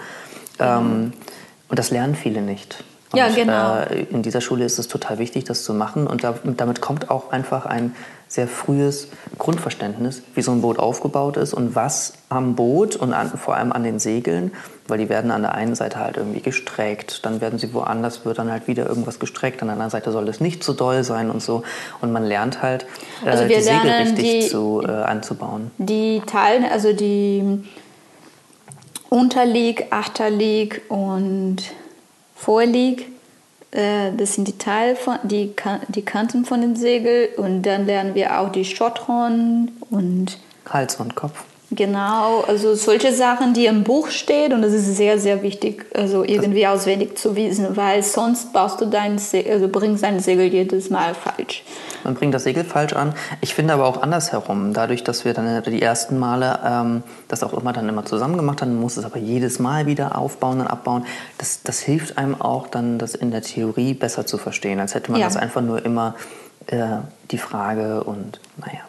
Ähm, 0.61 1.13
und 1.69 1.79
das 1.79 1.91
lernen 1.91 2.15
viele 2.15 2.43
nicht. 2.43 2.85
Und, 3.11 3.19
ja, 3.19 3.29
genau. 3.29 3.81
Äh, 3.81 4.07
in 4.11 4.23
dieser 4.23 4.41
Schule 4.41 4.65
ist 4.65 4.79
es 4.79 4.87
total 4.87 5.19
wichtig, 5.19 5.45
das 5.45 5.65
zu 5.65 5.75
machen. 5.75 6.07
Und 6.07 6.23
da, 6.23 6.35
damit 6.45 6.81
kommt 6.81 7.11
auch 7.11 7.33
einfach 7.33 7.67
ein 7.67 7.95
sehr 8.28 8.47
frühes 8.47 9.08
Grundverständnis, 9.38 10.23
wie 10.35 10.42
so 10.42 10.52
ein 10.52 10.61
Boot 10.61 10.78
aufgebaut 10.78 11.38
ist 11.38 11.54
und 11.54 11.75
was 11.75 12.12
am 12.28 12.54
Boot 12.54 12.94
und 12.94 13.14
an, 13.14 13.30
vor 13.30 13.56
allem 13.56 13.73
an 13.73 13.82
den 13.82 13.99
Segeln, 13.99 14.52
weil 14.87 14.99
die 14.99 15.08
werden 15.08 15.30
an 15.30 15.42
der 15.42 15.54
einen 15.54 15.75
Seite 15.75 15.99
halt 15.99 16.18
irgendwie 16.18 16.40
gestreckt, 16.40 17.25
dann 17.25 17.40
werden 17.40 17.58
sie 17.58 17.73
woanders, 17.73 18.25
wird 18.26 18.38
dann 18.38 18.50
halt 18.50 18.68
wieder 18.68 18.87
irgendwas 18.87 19.18
gestreckt, 19.18 19.62
an 19.62 19.68
der 19.68 19.75
anderen 19.75 19.90
Seite 19.90 20.12
soll 20.12 20.28
es 20.28 20.40
nicht 20.40 20.62
zu 20.62 20.75
doll 20.75 21.04
sein 21.04 21.30
und 21.30 21.42
so. 21.42 21.62
Und 22.02 22.12
man 22.12 22.25
lernt 22.25 22.62
halt, 22.62 22.87
äh, 23.25 23.30
also 23.30 23.44
die 23.44 23.61
Segel 23.61 23.90
richtig 23.90 24.40
die, 24.40 24.49
zu, 24.49 24.82
äh, 24.87 24.90
anzubauen. 24.90 25.70
Die 25.78 26.23
Teile, 26.26 26.70
also 26.70 26.92
die 26.92 27.64
Unterlieg, 29.08 29.87
Achterlieg 29.90 30.82
und 30.88 31.56
Vorlieg 32.35 33.06
äh, 33.71 34.13
das 34.17 34.35
sind 34.35 34.49
die 34.49 34.59
Teile 34.59 34.97
von, 34.97 35.19
die, 35.25 35.55
die 35.89 36.05
Kanten 36.05 36.45
von 36.45 36.61
den 36.61 36.77
Segeln 36.77 37.29
und 37.37 37.63
dann 37.63 37.87
lernen 37.87 38.15
wir 38.15 38.41
auch 38.41 38.51
die 38.51 38.65
Schottron 38.65 39.73
und 39.91 40.39
Hals 40.69 40.97
und 40.97 41.15
Kopf. 41.15 41.45
Genau, 41.71 42.41
also 42.49 42.75
solche 42.75 43.13
Sachen, 43.13 43.52
die 43.52 43.67
im 43.67 43.85
Buch 43.85 44.09
stehen 44.09 44.54
und 44.54 44.63
das 44.63 44.73
ist 44.73 44.97
sehr, 44.97 45.19
sehr 45.19 45.43
wichtig, 45.43 45.85
also 45.95 46.25
irgendwie 46.25 46.63
das 46.63 46.81
auswendig 46.81 47.19
zu 47.19 47.37
wissen, 47.37 47.76
weil 47.76 48.02
sonst 48.02 48.54
baust 48.54 48.81
du 48.81 48.87
dein 48.87 49.19
Segel, 49.19 49.52
also 49.52 49.69
bringst 49.69 50.02
dein 50.02 50.19
Segel 50.19 50.47
jedes 50.47 50.89
Mal 50.89 51.13
falsch. 51.13 51.63
Man 52.04 52.15
bringt 52.15 52.33
das 52.33 52.45
Segel 52.45 52.65
falsch 52.65 52.95
an. 52.95 53.13
Ich 53.43 53.54
finde 53.54 53.75
aber 53.75 53.85
auch 53.85 54.00
andersherum, 54.00 54.73
dadurch, 54.73 55.04
dass 55.04 55.26
wir 55.26 55.35
dann 55.35 55.63
die 55.63 55.83
ersten 55.83 56.19
Male 56.19 56.59
ähm, 56.65 57.02
das 57.28 57.43
auch 57.43 57.52
immer 57.52 57.75
dann 57.75 57.87
immer 57.87 58.07
zusammen 58.07 58.39
gemacht 58.39 58.63
haben, 58.63 58.81
muss 58.81 58.97
es 58.97 59.04
aber 59.04 59.19
jedes 59.19 59.59
Mal 59.59 59.85
wieder 59.85 60.17
aufbauen 60.17 60.61
und 60.61 60.69
abbauen. 60.69 61.04
Das, 61.37 61.63
das 61.65 61.81
hilft 61.81 62.17
einem 62.17 62.41
auch 62.41 62.69
dann, 62.69 62.99
das 62.99 63.15
in 63.15 63.31
der 63.31 63.43
Theorie 63.43 63.93
besser 63.93 64.25
zu 64.25 64.39
verstehen, 64.39 64.81
als 64.81 64.95
hätte 64.95 65.13
man 65.13 65.21
ja. 65.21 65.26
das 65.26 65.37
einfach 65.37 65.61
nur 65.61 65.85
immer 65.85 66.15
äh, 66.69 66.99
die 67.31 67.39
Frage 67.39 68.04
und 68.04 68.41
naja. 68.57 68.88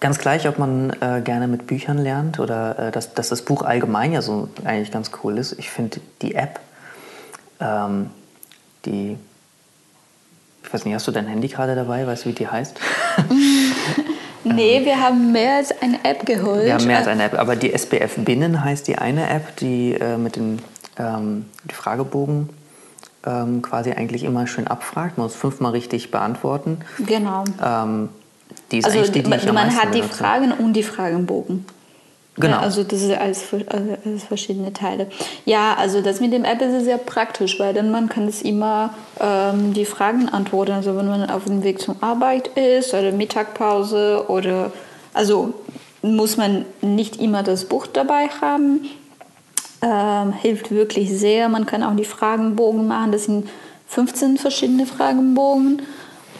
Ganz 0.00 0.18
gleich, 0.18 0.48
ob 0.48 0.58
man 0.58 0.90
äh, 1.00 1.20
gerne 1.22 1.46
mit 1.46 1.66
Büchern 1.66 1.98
lernt 1.98 2.40
oder 2.40 2.88
äh, 2.88 2.90
dass, 2.90 3.12
dass, 3.12 3.28
das 3.28 3.42
Buch 3.42 3.62
allgemein 3.62 4.12
ja 4.12 4.22
so 4.22 4.48
eigentlich 4.64 4.90
ganz 4.90 5.10
cool 5.22 5.36
ist. 5.36 5.58
Ich 5.58 5.68
finde 5.68 6.00
die 6.22 6.34
App, 6.34 6.58
ähm, 7.60 8.08
die, 8.86 9.18
ich 10.62 10.72
weiß 10.72 10.86
nicht, 10.86 10.94
hast 10.94 11.06
du 11.06 11.12
dein 11.12 11.26
Handy 11.26 11.48
gerade 11.48 11.74
dabei? 11.74 12.06
Weißt 12.06 12.24
du, 12.24 12.30
wie 12.30 12.32
die 12.32 12.48
heißt? 12.48 12.80
nee, 14.44 14.84
wir 14.86 14.98
haben 14.98 15.32
mehr 15.32 15.56
als 15.56 15.70
eine 15.82 16.02
App 16.02 16.24
geholt. 16.24 16.64
Wir 16.64 16.74
haben 16.74 16.86
mehr 16.86 16.98
als 16.98 17.06
eine 17.06 17.24
App, 17.24 17.38
aber 17.38 17.54
die 17.54 17.70
SBF 17.76 18.24
Binnen 18.24 18.64
heißt 18.64 18.88
die 18.88 18.96
eine 18.96 19.28
App, 19.28 19.56
die 19.56 19.92
äh, 19.92 20.16
mit 20.16 20.36
dem 20.36 20.60
ähm, 20.98 21.44
Fragebogen 21.70 22.48
ähm, 23.26 23.60
quasi 23.60 23.92
eigentlich 23.92 24.24
immer 24.24 24.46
schön 24.46 24.66
abfragt. 24.66 25.18
Man 25.18 25.26
muss 25.26 25.34
fünfmal 25.34 25.72
richtig 25.72 26.10
beantworten. 26.10 26.78
Genau. 27.06 27.44
Ähm, 27.62 28.08
die 28.70 28.78
ist 28.78 28.84
also 28.86 29.12
die, 29.12 29.22
die 29.22 29.28
man, 29.28 29.40
man 29.52 29.76
hat 29.76 29.94
die 29.94 30.02
Fragen 30.02 30.52
und 30.52 30.74
die 30.74 30.82
Fragenbogen. 30.82 31.64
Genau. 32.36 32.56
Ja, 32.56 32.60
also 32.60 32.84
das 32.84 33.00
sind 33.00 33.18
alles, 33.18 33.44
alles, 33.52 34.24
verschiedene 34.24 34.72
Teile. 34.72 35.08
Ja, 35.44 35.74
also 35.74 36.00
das 36.00 36.20
mit 36.20 36.32
dem 36.32 36.44
App 36.44 36.62
ist 36.62 36.84
sehr 36.84 36.96
praktisch, 36.96 37.58
weil 37.58 37.74
dann 37.74 37.90
man 37.90 38.08
kann 38.08 38.28
es 38.28 38.42
immer 38.42 38.94
ähm, 39.20 39.74
die 39.74 39.84
Fragen 39.84 40.28
antworten. 40.28 40.72
Also 40.72 40.96
wenn 40.96 41.08
man 41.08 41.28
auf 41.28 41.44
dem 41.44 41.64
Weg 41.64 41.80
zur 41.80 41.96
Arbeit 42.00 42.48
ist 42.56 42.94
oder 42.94 43.12
Mittagpause 43.12 44.24
oder 44.28 44.72
also 45.12 45.54
muss 46.02 46.36
man 46.36 46.64
nicht 46.80 47.20
immer 47.20 47.42
das 47.42 47.64
Buch 47.64 47.86
dabei 47.86 48.28
haben. 48.40 48.88
Ähm, 49.82 50.32
hilft 50.32 50.70
wirklich 50.70 51.10
sehr. 51.10 51.48
Man 51.48 51.66
kann 51.66 51.82
auch 51.82 51.96
die 51.96 52.04
Fragenbogen 52.04 52.86
machen. 52.86 53.12
Das 53.12 53.24
sind 53.24 53.48
15 53.88 54.38
verschiedene 54.38 54.86
Fragenbogen. 54.86 55.82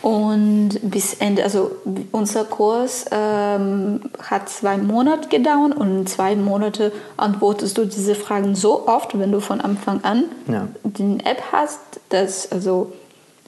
Und 0.02 0.78
bis 0.82 1.14
Ende, 1.14 1.44
also 1.44 1.72
unser 2.10 2.44
Kurs 2.44 3.04
ähm, 3.10 4.00
hat 4.22 4.48
zwei 4.48 4.78
Monate 4.78 5.28
gedauert 5.28 5.76
und 5.76 5.98
in 5.98 6.06
zwei 6.06 6.36
Monate 6.36 6.92
antwortest 7.18 7.76
du 7.76 7.84
diese 7.84 8.14
Fragen 8.14 8.54
so 8.54 8.88
oft, 8.88 9.18
wenn 9.18 9.30
du 9.30 9.40
von 9.40 9.60
Anfang 9.60 10.02
an 10.02 10.24
ja. 10.48 10.68
die 10.84 11.18
App 11.24 11.42
hast, 11.52 11.80
dass 12.08 12.50
also 12.50 12.92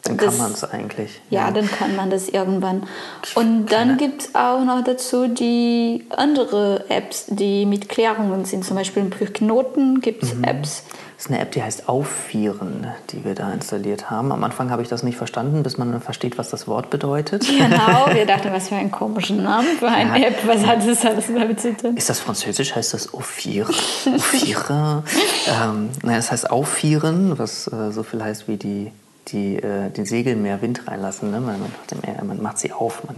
dann 0.02 0.16
kann 0.16 0.36
man 0.36 0.52
es 0.52 0.64
eigentlich. 0.64 1.20
Ja, 1.30 1.46
ja, 1.46 1.50
dann 1.52 1.70
kann 1.70 1.94
man 1.94 2.10
das 2.10 2.28
irgendwann. 2.28 2.88
Und 3.36 3.66
dann 3.66 3.98
gibt 3.98 4.22
es 4.22 4.34
auch 4.34 4.64
noch 4.64 4.82
dazu 4.82 5.28
die 5.28 6.04
andere 6.10 6.90
Apps, 6.90 7.26
die 7.28 7.66
mit 7.66 7.88
Klärungen 7.88 8.44
sind. 8.44 8.64
Zum 8.64 8.76
Beispiel 8.76 9.10
für 9.16 9.26
Knoten 9.26 10.00
gibt 10.00 10.24
es 10.24 10.34
mhm. 10.34 10.42
Apps. 10.42 10.82
Das 11.22 11.30
ist 11.30 11.34
eine 11.34 11.42
App, 11.44 11.52
die 11.52 11.62
heißt 11.62 11.88
Auffieren, 11.88 12.88
die 13.10 13.24
wir 13.24 13.36
da 13.36 13.52
installiert 13.52 14.10
haben. 14.10 14.32
Am 14.32 14.42
Anfang 14.42 14.72
habe 14.72 14.82
ich 14.82 14.88
das 14.88 15.04
nicht 15.04 15.16
verstanden, 15.16 15.62
bis 15.62 15.78
man 15.78 16.00
versteht, 16.00 16.36
was 16.36 16.50
das 16.50 16.66
Wort 16.66 16.90
bedeutet. 16.90 17.46
Genau, 17.46 18.12
wir 18.12 18.26
dachten, 18.26 18.52
was 18.52 18.70
für 18.70 18.74
ein 18.74 18.90
komischer 18.90 19.34
Name 19.34 19.68
für 19.78 19.86
eine 19.86 20.20
ja. 20.20 20.26
App. 20.26 20.44
Was 20.44 20.66
hat 20.66 20.84
das 20.84 21.06
alles 21.06 21.26
damit 21.28 21.60
zu 21.60 21.76
tun? 21.76 21.96
Ist 21.96 22.10
das 22.10 22.18
Französisch? 22.18 22.74
Heißt 22.74 22.92
das 22.92 23.14
Auffieren? 23.14 23.72
Auffieren? 24.12 25.04
ähm, 25.46 25.90
naja, 26.02 26.18
es 26.18 26.32
heißt 26.32 26.50
Auffieren, 26.50 27.38
was 27.38 27.68
äh, 27.68 27.92
so 27.92 28.02
viel 28.02 28.20
heißt 28.20 28.48
wie 28.48 28.56
die 28.56 28.90
die, 29.28 29.58
äh, 29.58 29.90
den 29.90 30.06
Segel 30.06 30.34
mehr 30.34 30.60
Wind 30.60 30.88
reinlassen. 30.88 31.30
Ne? 31.30 31.38
Man, 31.38 31.60
macht, 31.60 32.24
man, 32.24 32.42
macht, 32.42 32.58
sie 32.58 32.72
auf, 32.72 33.04
man 33.04 33.14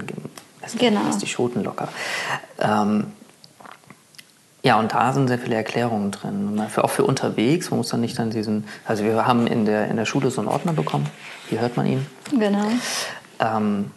lässt, 0.61 0.79
genau. 0.79 1.01
lässt 1.07 1.23
die 1.23 1.27
Schoten 1.27 1.65
locker. 1.65 1.89
Ähm, 2.61 3.07
ja, 4.65 4.79
und 4.81 4.93
da 4.95 5.13
sind 5.13 5.29
sehr 5.29 5.39
viele 5.39 5.55
Erklärungen 5.55 6.11
drin. 6.11 6.61
Auch 6.77 6.91
für 6.91 7.05
unterwegs, 7.05 7.71
man 7.71 7.79
muss 7.79 7.91
dann 7.91 8.01
nicht 8.01 8.19
dann 8.19 8.31
diesen. 8.31 8.65
Also, 8.87 9.05
wir 9.05 9.27
haben 9.27 9.47
in 9.47 9.67
der, 9.67 9.89
in 9.89 9.97
der 9.97 10.07
Schule 10.07 10.31
so 10.31 10.41
einen 10.41 10.49
Ordner 10.49 10.73
bekommen, 10.73 11.07
hier 11.51 11.61
hört 11.61 11.77
man 11.77 11.87
ihn. 11.87 12.07
Genau. 12.31 12.67
Ähm, 13.41 13.91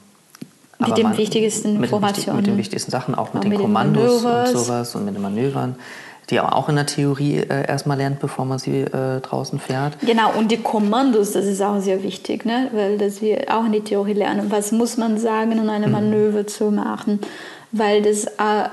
mit 0.80 0.97
den 0.97 1.17
wichtigsten 1.17 1.82
Informationen. 1.82 2.38
Mit 2.38 2.47
den, 2.47 2.58
wichtigsten 2.58 2.91
Sachen, 2.91 3.15
auch 3.15 3.34
mit, 3.34 3.45
mit 3.45 3.53
den 3.53 3.62
Kommandos 3.62 4.23
und 4.23 4.47
sowas 4.47 4.93
und 4.93 5.06
mit 5.06 5.15
den 5.15 5.21
Manövern 5.23 5.75
die 6.30 6.41
auch 6.41 6.67
in 6.67 6.75
der 6.75 6.86
Theorie 6.86 7.38
äh, 7.38 7.67
erstmal 7.67 7.97
lernt, 7.97 8.19
bevor 8.19 8.45
man 8.45 8.60
sie 8.60 8.82
äh, 8.82 9.21
draußen 9.21 9.60
fährt. 9.60 9.97
Genau, 10.01 10.32
und 10.38 10.51
die 10.51 10.58
Kommandos, 10.58 11.32
das 11.32 11.45
ist 11.45 11.62
auch 11.62 11.80
sehr 11.80 12.03
wichtig, 12.03 12.45
ne? 12.45 12.69
weil 12.73 12.97
das 12.97 13.21
wir 13.21 13.45
auch 13.49 13.65
in 13.65 13.71
der 13.71 13.84
Theorie 13.84 14.13
lernen. 14.13 14.47
Was 14.49 14.71
muss 14.71 14.97
man 14.97 15.17
sagen, 15.17 15.58
um 15.58 15.69
eine 15.69 15.88
mhm. 15.88 15.93
Manöver 15.93 16.45
zu 16.45 16.69
machen? 16.69 17.21
Weil 17.71 18.01
das, 18.01 18.25
äh, 18.25 18.69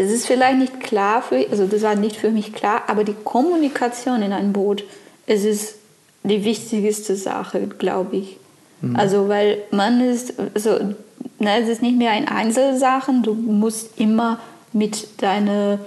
es 0.00 0.10
ist 0.10 0.26
vielleicht 0.26 0.58
nicht 0.58 0.80
klar 0.80 1.22
für, 1.22 1.46
also 1.50 1.66
das 1.66 1.82
war 1.82 1.94
nicht 1.94 2.16
für 2.16 2.30
mich 2.30 2.52
klar, 2.52 2.82
aber 2.86 3.04
die 3.04 3.14
Kommunikation 3.24 4.22
in 4.22 4.32
einem 4.32 4.52
Boot, 4.52 4.84
es 5.26 5.44
ist 5.44 5.76
die 6.22 6.44
wichtigste 6.44 7.16
Sache, 7.16 7.66
glaube 7.78 8.16
ich. 8.16 8.38
Mhm. 8.80 8.96
Also 8.96 9.28
weil 9.28 9.58
man 9.70 10.00
ist, 10.00 10.34
also, 10.54 10.94
ne, 11.38 11.60
es 11.60 11.68
ist 11.68 11.82
nicht 11.82 11.96
mehr 11.96 12.12
ein 12.12 12.28
Einzelsachen, 12.28 13.22
du 13.22 13.34
musst 13.34 14.00
immer 14.00 14.40
mit 14.72 15.22
deiner 15.22 15.78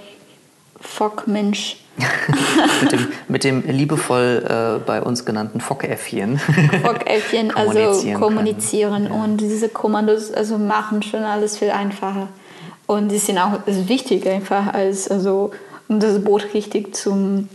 Fockmensch 0.80 1.78
mit, 2.82 2.92
dem, 2.92 3.08
mit 3.28 3.44
dem 3.44 3.62
liebevoll 3.68 4.44
äh, 4.46 4.84
bei 4.84 5.00
uns 5.00 5.24
genannten 5.24 5.60
Fockäffchen. 5.60 6.38
Fockäffchen, 6.82 7.50
also 7.54 8.18
kommunizieren. 8.18 9.04
Ja. 9.04 9.10
Und 9.10 9.38
diese 9.38 9.68
Kommandos 9.68 10.32
also 10.32 10.58
machen 10.58 11.02
schon 11.02 11.22
alles 11.22 11.58
viel 11.58 11.70
einfacher. 11.70 12.28
Und 12.86 13.08
die 13.08 13.18
sind 13.18 13.38
auch 13.38 13.60
wichtig 13.66 14.26
einfach, 14.28 14.72
als, 14.74 15.08
also, 15.08 15.52
um 15.88 16.00
das 16.00 16.22
Boot 16.22 16.54
richtig 16.54 16.94
zum 16.94 17.48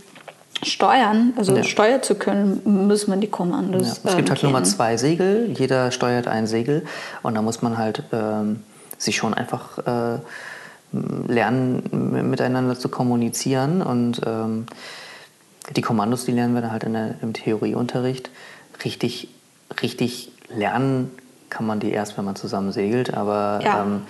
steuern, 0.62 1.32
also 1.36 1.56
ja. 1.56 1.62
steuern 1.62 2.02
zu 2.02 2.16
können, 2.16 2.60
muss 2.64 3.06
man 3.06 3.20
die 3.20 3.28
Kommandos. 3.28 4.02
Ja. 4.04 4.10
Es 4.10 4.16
gibt 4.16 4.28
ähm, 4.28 4.34
halt 4.34 4.42
nur 4.42 4.52
mal 4.52 4.64
zwei 4.64 4.96
Segel, 4.96 5.54
jeder 5.56 5.90
steuert 5.90 6.28
ein 6.28 6.46
Segel 6.46 6.84
und 7.22 7.34
da 7.34 7.42
muss 7.42 7.62
man 7.62 7.78
halt 7.78 8.02
ähm, 8.12 8.60
sich 8.98 9.16
schon 9.16 9.32
einfach 9.32 9.78
äh, 9.78 10.18
lernen, 10.92 12.30
miteinander 12.30 12.78
zu 12.78 12.88
kommunizieren. 12.88 13.82
Und 13.82 14.20
ähm, 14.26 14.66
die 15.74 15.82
Kommandos, 15.82 16.24
die 16.24 16.32
lernen 16.32 16.54
wir 16.54 16.62
dann 16.62 16.72
halt 16.72 16.82
der, 16.82 17.14
im 17.22 17.32
Theorieunterricht. 17.32 18.30
Richtig, 18.84 19.28
richtig 19.82 20.32
lernen 20.54 21.10
kann 21.48 21.66
man 21.66 21.80
die 21.80 21.90
erst, 21.90 22.16
wenn 22.16 22.24
man 22.24 22.36
zusammen 22.36 22.72
segelt. 22.72 23.14
Aber 23.14 23.60
ja. 23.62 23.82
ähm, 23.82 24.02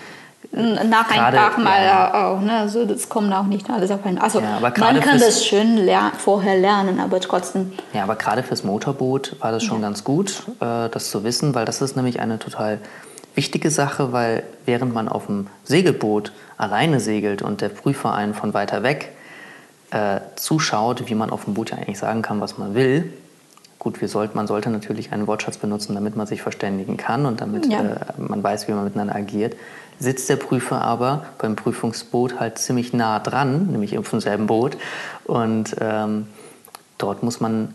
nach 0.52 1.08
ein 1.10 1.34
paar 1.34 1.58
Mal 1.60 1.84
ja. 1.84 2.32
auch. 2.32 2.40
Ne? 2.40 2.52
Also 2.58 2.84
das 2.84 3.08
kommt 3.08 3.32
auch 3.32 3.44
nicht 3.44 3.70
alles 3.70 3.90
auf 3.90 4.04
einen. 4.04 4.18
Also 4.18 4.40
ja, 4.40 4.58
man 4.60 4.72
kann 4.72 5.18
das 5.18 5.44
schön 5.44 5.76
ler 5.76 6.12
vorher 6.18 6.58
lernen, 6.58 6.98
aber 6.98 7.20
trotzdem. 7.20 7.72
Ja, 7.92 8.02
aber 8.02 8.16
gerade 8.16 8.42
fürs 8.42 8.64
Motorboot 8.64 9.36
war 9.40 9.52
das 9.52 9.62
schon 9.62 9.80
ja. 9.80 9.88
ganz 9.88 10.02
gut, 10.02 10.44
äh, 10.60 10.88
das 10.88 11.10
zu 11.10 11.22
wissen, 11.22 11.54
weil 11.54 11.66
das 11.66 11.80
ist 11.80 11.94
nämlich 11.96 12.20
eine 12.20 12.38
total 12.38 12.78
wichtige 13.34 13.70
Sache, 13.70 14.12
weil 14.12 14.42
während 14.66 14.92
man 14.92 15.08
auf 15.08 15.26
dem 15.26 15.46
Segelboot 15.64 16.32
alleine 16.56 16.98
segelt 16.98 17.42
und 17.42 17.60
der 17.60 17.68
Prüfer 17.68 18.12
einen 18.12 18.34
von 18.34 18.52
weiter 18.52 18.82
weg 18.82 19.12
äh, 19.92 20.20
zuschaut, 20.36 21.08
wie 21.08 21.14
man 21.14 21.30
auf 21.30 21.44
dem 21.44 21.54
Boot 21.54 21.70
ja 21.70 21.76
eigentlich 21.76 21.98
sagen 21.98 22.22
kann, 22.22 22.40
was 22.40 22.58
man 22.58 22.74
will. 22.74 23.12
Gut, 23.78 24.00
wir 24.00 24.08
sollt, 24.08 24.34
man 24.34 24.46
sollte 24.46 24.68
natürlich 24.68 25.12
einen 25.12 25.26
Wortschatz 25.26 25.56
benutzen, 25.56 25.94
damit 25.94 26.14
man 26.14 26.26
sich 26.26 26.42
verständigen 26.42 26.96
kann 26.96 27.24
und 27.24 27.40
damit 27.40 27.66
äh, 27.70 27.94
man 28.18 28.42
weiß, 28.42 28.68
wie 28.68 28.72
man 28.72 28.84
miteinander 28.84 29.14
agiert. 29.14 29.56
Sitzt 30.00 30.28
der 30.28 30.36
Prüfer 30.36 30.80
aber 30.80 31.26
beim 31.38 31.56
Prüfungsboot 31.56 32.40
halt 32.40 32.58
ziemlich 32.58 32.92
nah 32.92 33.18
dran, 33.18 33.66
nämlich 33.66 33.98
auf 33.98 34.10
demselben 34.10 34.46
Boot. 34.46 34.76
Und 35.24 35.76
ähm, 35.80 36.26
dort 36.98 37.22
muss 37.22 37.40
man 37.40 37.74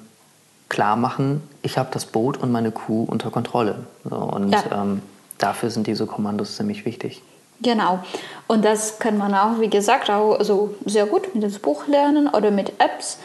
klar 0.69 0.95
machen, 0.95 1.41
ich 1.61 1.77
habe 1.77 1.89
das 1.91 2.05
Boot 2.05 2.37
und 2.37 2.51
meine 2.51 2.71
Kuh 2.71 3.03
unter 3.03 3.29
Kontrolle. 3.29 3.85
So, 4.03 4.15
und 4.15 4.51
ja. 4.51 4.63
ähm, 4.73 5.01
dafür 5.37 5.69
sind 5.69 5.87
diese 5.87 6.07
Kommandos 6.07 6.55
ziemlich 6.55 6.85
wichtig. 6.85 7.21
Genau. 7.61 7.99
Und 8.47 8.65
das 8.65 8.99
kann 8.99 9.17
man 9.17 9.33
auch, 9.33 9.59
wie 9.59 9.69
gesagt, 9.69 10.09
auch 10.09 10.37
also 10.37 10.75
sehr 10.85 11.05
gut 11.05 11.33
mit 11.33 11.43
dem 11.43 11.51
Buch 11.61 11.87
lernen 11.87 12.27
oder 12.27 12.51
mit 12.51 12.73
Apps. 12.79 13.19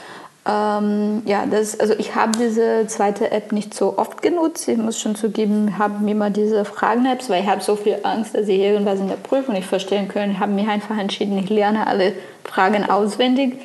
Ähm, 0.46 1.22
ja, 1.26 1.44
das, 1.44 1.78
also 1.78 1.94
ich 1.98 2.14
habe 2.14 2.32
diese 2.38 2.86
zweite 2.86 3.30
App 3.30 3.52
nicht 3.52 3.74
so 3.74 3.98
oft 3.98 4.22
genutzt. 4.22 4.68
Ich 4.68 4.78
muss 4.78 4.98
schon 4.98 5.14
zugeben, 5.14 5.78
habe 5.78 6.02
mir 6.02 6.12
immer 6.12 6.30
diese 6.30 6.64
Fragen-Apps, 6.64 7.28
weil 7.28 7.42
ich 7.42 7.48
habe 7.48 7.62
so 7.62 7.76
viel 7.76 7.98
Angst, 8.04 8.34
dass 8.34 8.48
ich 8.48 8.58
irgendwas 8.58 9.00
in 9.00 9.08
der 9.08 9.16
Prüfung 9.16 9.54
nicht 9.54 9.68
verstehen 9.68 10.08
kann. 10.08 10.30
Ich 10.30 10.38
habe 10.38 10.52
mich 10.52 10.66
einfach 10.66 10.96
entschieden, 10.96 11.38
ich 11.38 11.50
lerne 11.50 11.86
alle 11.86 12.14
Fragen 12.44 12.88
auswendig, 12.88 13.60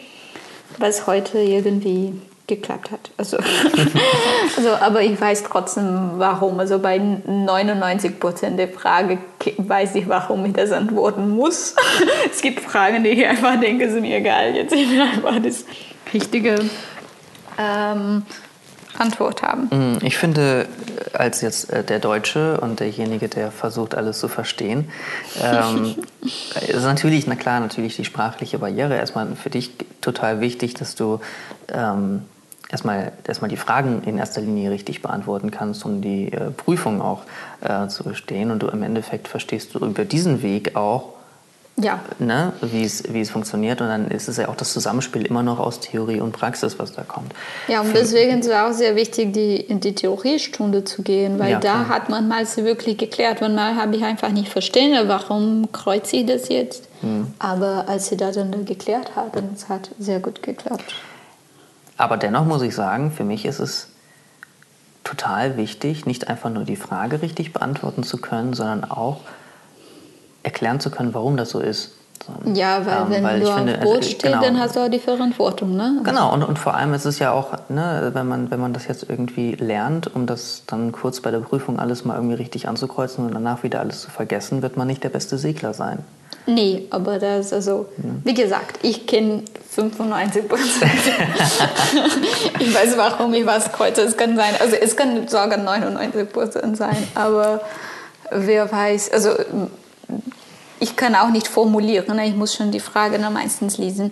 was 0.78 1.08
heute 1.08 1.40
irgendwie 1.40 2.14
geklappt 2.48 2.92
hat. 2.92 3.12
Also, 3.18 3.38
also, 4.58 4.70
aber 4.82 5.02
ich 5.02 5.20
weiß 5.20 5.44
trotzdem, 5.44 6.12
warum. 6.18 6.60
Also 6.60 6.80
bei 6.80 6.98
99 6.98 8.20
Prozent 8.20 8.60
der 8.60 8.68
Frage 8.68 9.18
weiß 9.58 9.96
ich, 9.96 10.08
warum 10.08 10.46
ich 10.46 10.54
das 10.54 10.72
antworten 10.72 11.30
muss. 11.30 11.76
es 12.32 12.42
gibt 12.42 12.60
Fragen, 12.60 13.04
die 13.04 13.12
ich 13.12 13.26
einfach 13.26 13.60
denke, 13.60 13.90
sind 13.90 14.02
mir 14.02 14.18
egal. 14.18 14.56
Jetzt 14.56 14.74
ich 14.74 14.90
will 14.92 15.02
einfach 15.02 15.40
das 15.42 15.66
richtige 16.16 16.56
ähm, 17.58 18.24
Antwort 18.98 19.44
haben. 19.44 19.68
Mhm, 19.72 19.98
ich 20.02 20.18
finde, 20.18 20.68
als 21.14 21.42
jetzt 21.42 21.70
äh, 21.70 21.84
der 21.84 22.00
Deutsche 22.00 22.60
und 22.62 22.80
derjenige, 22.80 23.28
der 23.28 23.52
versucht, 23.52 23.96
alles 23.96 24.20
zu 24.20 24.28
verstehen, 24.28 24.90
ähm, 25.42 25.96
ist 26.68 26.84
natürlich, 26.84 27.28
na 27.28 27.36
klar, 27.36 27.60
natürlich 27.60 27.96
die 27.98 28.06
sprachliche 28.06 28.60
Barriere 28.60 28.96
erstmal 28.96 29.36
für 29.36 29.50
dich 29.50 29.72
total 30.02 30.40
wichtig, 30.40 30.74
dass 30.76 30.96
du 30.96 31.20
ähm, 31.68 32.22
erstmal, 32.70 33.12
erstmal 33.28 33.50
die 33.50 33.58
Fragen 33.58 34.04
in 34.04 34.18
erster 34.18 34.42
Linie 34.42 34.72
richtig 34.72 35.02
beantworten 35.02 35.52
kannst, 35.52 35.84
um 35.86 36.02
die 36.02 36.32
äh, 36.32 36.52
Prüfung 36.52 37.02
auch 37.02 37.24
äh, 37.62 37.88
zu 37.88 38.06
bestehen. 38.06 38.52
Und 38.52 38.60
du 38.60 38.68
im 38.68 38.82
Endeffekt 38.82 39.28
verstehst 39.28 39.76
du 39.76 39.80
über 39.80 40.06
diesen 40.06 40.42
Weg 40.42 40.78
auch, 40.78 41.15
ja. 41.78 42.00
ne, 42.20 42.54
wie, 42.62 42.84
es, 42.84 43.30
funktioniert. 43.30 43.82
Und 43.82 43.88
dann 43.88 44.08
ist 44.08 44.28
es 44.28 44.38
ja 44.38 44.48
auch 44.48 44.56
das 44.56 44.72
Zusammenspiel 44.72 45.26
immer 45.26 45.44
noch 45.44 45.60
aus 45.60 45.80
Theorie 45.82 46.22
und 46.22 46.32
Praxis, 46.32 46.80
was 46.80 46.94
da 46.94 47.04
kommt. 47.04 47.34
Ja, 47.68 47.82
und 47.82 47.94
deswegen 47.94 48.40
ist 48.40 48.48
es 48.48 48.54
auch 48.54 48.72
sehr 48.72 48.96
wichtig, 48.96 49.34
die, 49.34 49.58
in 49.58 49.80
die 49.82 49.94
Theoriestunde 49.94 50.84
zu 50.84 51.04
gehen, 51.04 51.38
weil 51.38 51.52
ja, 51.52 51.60
da 51.60 51.84
klar. 51.84 51.90
hat 51.90 52.10
man 52.10 52.28
mal 52.28 52.46
wirklich 52.46 52.98
geklärt. 52.98 53.42
Und 53.42 53.56
mal 53.56 53.76
habe 53.76 53.96
ich 53.96 54.04
einfach 54.04 54.30
nicht 54.30 54.50
verstanden, 54.50 55.08
warum 55.08 55.72
kreuze 55.72 56.18
ich 56.18 56.26
das 56.26 56.50
jetzt. 56.50 56.88
Hm. 57.02 57.28
Aber 57.40 57.86
als 57.88 58.08
sie 58.08 58.18
das 58.18 58.36
dann 58.36 58.66
geklärt 58.66 59.16
hat, 59.16 59.36
dann 59.36 59.50
hat 59.68 59.92
es 60.00 60.06
sehr 60.06 60.20
gut 60.20 60.42
geklappt. 60.42 60.96
Aber 61.98 62.18
dennoch 62.18 62.46
muss 62.46 62.62
ich 62.62 62.76
sagen, 62.76 63.12
für 63.12 63.24
mich 63.24 63.46
ist 63.46 63.60
es 63.60 63.90
total 65.04 65.56
wichtig, 65.56 66.06
nicht 66.06 66.28
einfach 66.28 66.50
nur 66.50 66.64
die 66.64 66.76
Frage 66.76 67.22
richtig 67.22 67.54
beantworten 67.54 68.04
zu 68.04 68.18
können, 68.18 68.54
sondern 68.54 68.84
auch 68.84 69.22
erklären 70.46 70.80
zu 70.80 70.90
können, 70.90 71.14
warum 71.14 71.36
das 71.36 71.50
so 71.50 71.60
ist. 71.60 71.92
Ja, 72.54 72.86
weil 72.86 72.98
ähm, 72.98 73.10
wenn 73.10 73.24
weil 73.24 73.40
du 73.40 73.50
auf 73.50 73.56
finde, 73.56 73.78
Boot 73.80 74.04
stehst, 74.04 74.24
genau, 74.24 74.42
dann 74.42 74.60
hast 74.60 74.76
du 74.76 74.80
auch 74.80 74.90
die 74.90 75.00
Verantwortung. 75.00 75.76
Ne? 75.76 76.02
Genau, 76.04 76.34
und, 76.34 76.44
und 76.44 76.58
vor 76.58 76.74
allem 76.74 76.94
ist 76.94 77.06
es 77.06 77.20
ja 77.20 77.32
auch, 77.32 77.54
ne, 77.70 78.10
wenn, 78.14 78.28
man, 78.28 78.50
wenn 78.50 78.60
man 78.60 78.74
das 78.74 78.88
jetzt 78.88 79.08
irgendwie 79.08 79.52
lernt, 79.52 80.16
um 80.16 80.26
das 80.26 80.64
dann 80.66 80.92
kurz 80.92 81.22
bei 81.22 81.30
der 81.30 81.40
Prüfung 81.40 81.80
alles 81.80 82.04
mal 82.04 82.16
irgendwie 82.16 82.36
richtig 82.36 82.68
anzukreuzen 82.68 83.26
und 83.26 83.34
danach 83.34 83.62
wieder 83.62 83.80
alles 83.80 84.02
zu 84.02 84.10
vergessen, 84.10 84.64
wird 84.64 84.76
man 84.76 84.88
nicht 84.88 85.04
der 85.04 85.10
beste 85.10 85.38
Segler 85.38 85.74
sein. 85.74 86.00
Nee, 86.48 86.88
aber 86.92 87.18
das, 87.18 87.54
also, 87.54 87.88
wie 88.24 88.34
gesagt, 88.34 88.80
ich 88.84 89.08
kenne 89.08 89.44
95 89.72 90.48
Prozent. 90.48 90.92
ich 92.60 92.74
weiß, 92.74 92.98
warum 92.98 93.34
ich 93.34 93.46
was 93.46 93.72
kreuze. 93.72 94.02
Es 94.02 94.16
kann 94.16 94.36
sein, 94.36 94.54
also 94.60 94.76
es 94.76 94.96
kann 94.96 95.28
sogar 95.28 95.58
99 95.58 96.32
Prozent 96.32 96.78
sein, 96.78 96.98
aber 97.16 97.62
wer 98.32 98.72
weiß, 98.72 99.12
also 99.12 99.30
ich 100.80 100.96
kann 100.96 101.16
auch 101.16 101.30
nicht 101.30 101.48
formulieren, 101.48 102.16
ne? 102.16 102.28
ich 102.28 102.36
muss 102.36 102.56
schon 102.56 102.72
die 102.72 102.80
Frage 102.80 103.18
meistens 103.30 103.78
lesen. 103.78 104.12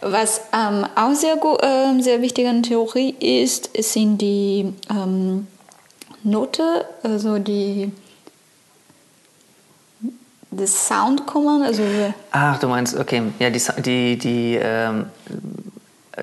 Was 0.00 0.42
ähm, 0.52 0.86
auch 0.94 1.14
sehr, 1.14 1.34
äh, 1.34 2.00
sehr 2.00 2.22
wichtig 2.22 2.46
an 2.46 2.62
Theorie 2.62 3.14
ist, 3.20 3.70
sind 3.78 4.18
die 4.18 4.72
ähm, 4.90 5.46
Note, 6.22 6.86
also 7.02 7.38
die 7.38 7.92
das 10.56 10.86
Soundkommand, 10.86 11.64
also 11.64 11.82
Ach, 12.30 12.58
du 12.60 12.68
meinst, 12.68 12.96
okay, 12.96 13.22
ja, 13.40 13.50
die, 13.50 13.60
die, 13.82 14.18
die 14.18 14.58
ähm, 14.62 15.06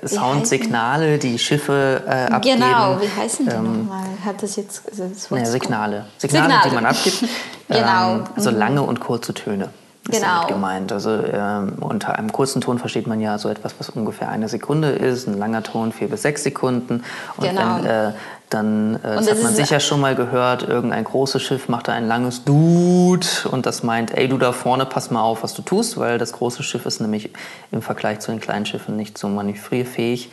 Soundsignale, 0.05 1.17
die 1.17 1.37
Schiffe 1.37 2.03
äh, 2.07 2.31
abgeben. 2.31 2.61
Genau, 2.61 3.01
wie 3.01 3.09
heißen 3.09 3.45
die 3.45 3.51
ähm, 3.51 3.85
nochmal? 3.85 4.05
Hat 4.23 4.41
das 4.41 4.55
jetzt 4.55 4.83
also 4.89 5.07
das 5.07 5.29
naja, 5.29 5.45
Signale. 5.45 6.05
Signale. 6.17 6.43
Signale, 6.43 6.69
die 6.69 6.75
man 6.75 6.85
abgibt. 6.85 7.25
genau. 7.67 8.15
Ähm, 8.15 8.23
also 8.35 8.49
lange 8.51 8.83
und 8.83 8.99
kurze 8.99 9.33
Töne. 9.33 9.69
Ist 10.09 10.19
genau. 10.19 10.47
gemeint. 10.47 10.91
Also 10.91 11.11
ähm, 11.11 11.73
unter 11.79 12.17
einem 12.17 12.31
kurzen 12.31 12.59
Ton 12.59 12.79
versteht 12.79 13.05
man 13.05 13.21
ja 13.21 13.37
so 13.37 13.49
etwas, 13.49 13.75
was 13.77 13.89
ungefähr 13.89 14.29
eine 14.29 14.49
Sekunde 14.49 14.89
ist, 14.89 15.27
ein 15.27 15.37
langer 15.37 15.61
Ton 15.61 15.91
vier 15.91 16.09
bis 16.09 16.23
sechs 16.23 16.43
Sekunden. 16.43 17.03
Und 17.37 17.47
genau. 17.47 17.77
wenn 17.77 17.85
äh, 17.85 18.11
dann, 18.49 18.95
äh, 18.95 18.99
das, 19.03 19.25
das 19.25 19.35
hat 19.37 19.43
man 19.43 19.53
sicher 19.53 19.79
schon 19.79 20.01
mal 20.01 20.15
gehört, 20.15 20.63
irgendein 20.63 21.03
großes 21.03 21.41
Schiff 21.41 21.69
macht 21.69 21.87
da 21.87 21.93
ein 21.93 22.07
langes 22.07 22.43
Dude 22.43 23.27
und 23.51 23.67
das 23.67 23.83
meint, 23.83 24.17
ey 24.17 24.27
du 24.27 24.39
da 24.39 24.51
vorne, 24.53 24.87
pass 24.87 25.11
mal 25.11 25.21
auf, 25.21 25.43
was 25.43 25.53
du 25.53 25.61
tust, 25.61 25.97
weil 25.97 26.17
das 26.17 26.33
große 26.33 26.63
Schiff 26.63 26.87
ist 26.87 26.99
nämlich 26.99 27.31
im 27.71 27.83
Vergleich 27.83 28.19
zu 28.19 28.31
den 28.31 28.39
kleinen 28.39 28.65
Schiffen 28.65 28.95
nicht 28.97 29.19
so 29.19 29.29
manövrierfähig 29.29 30.31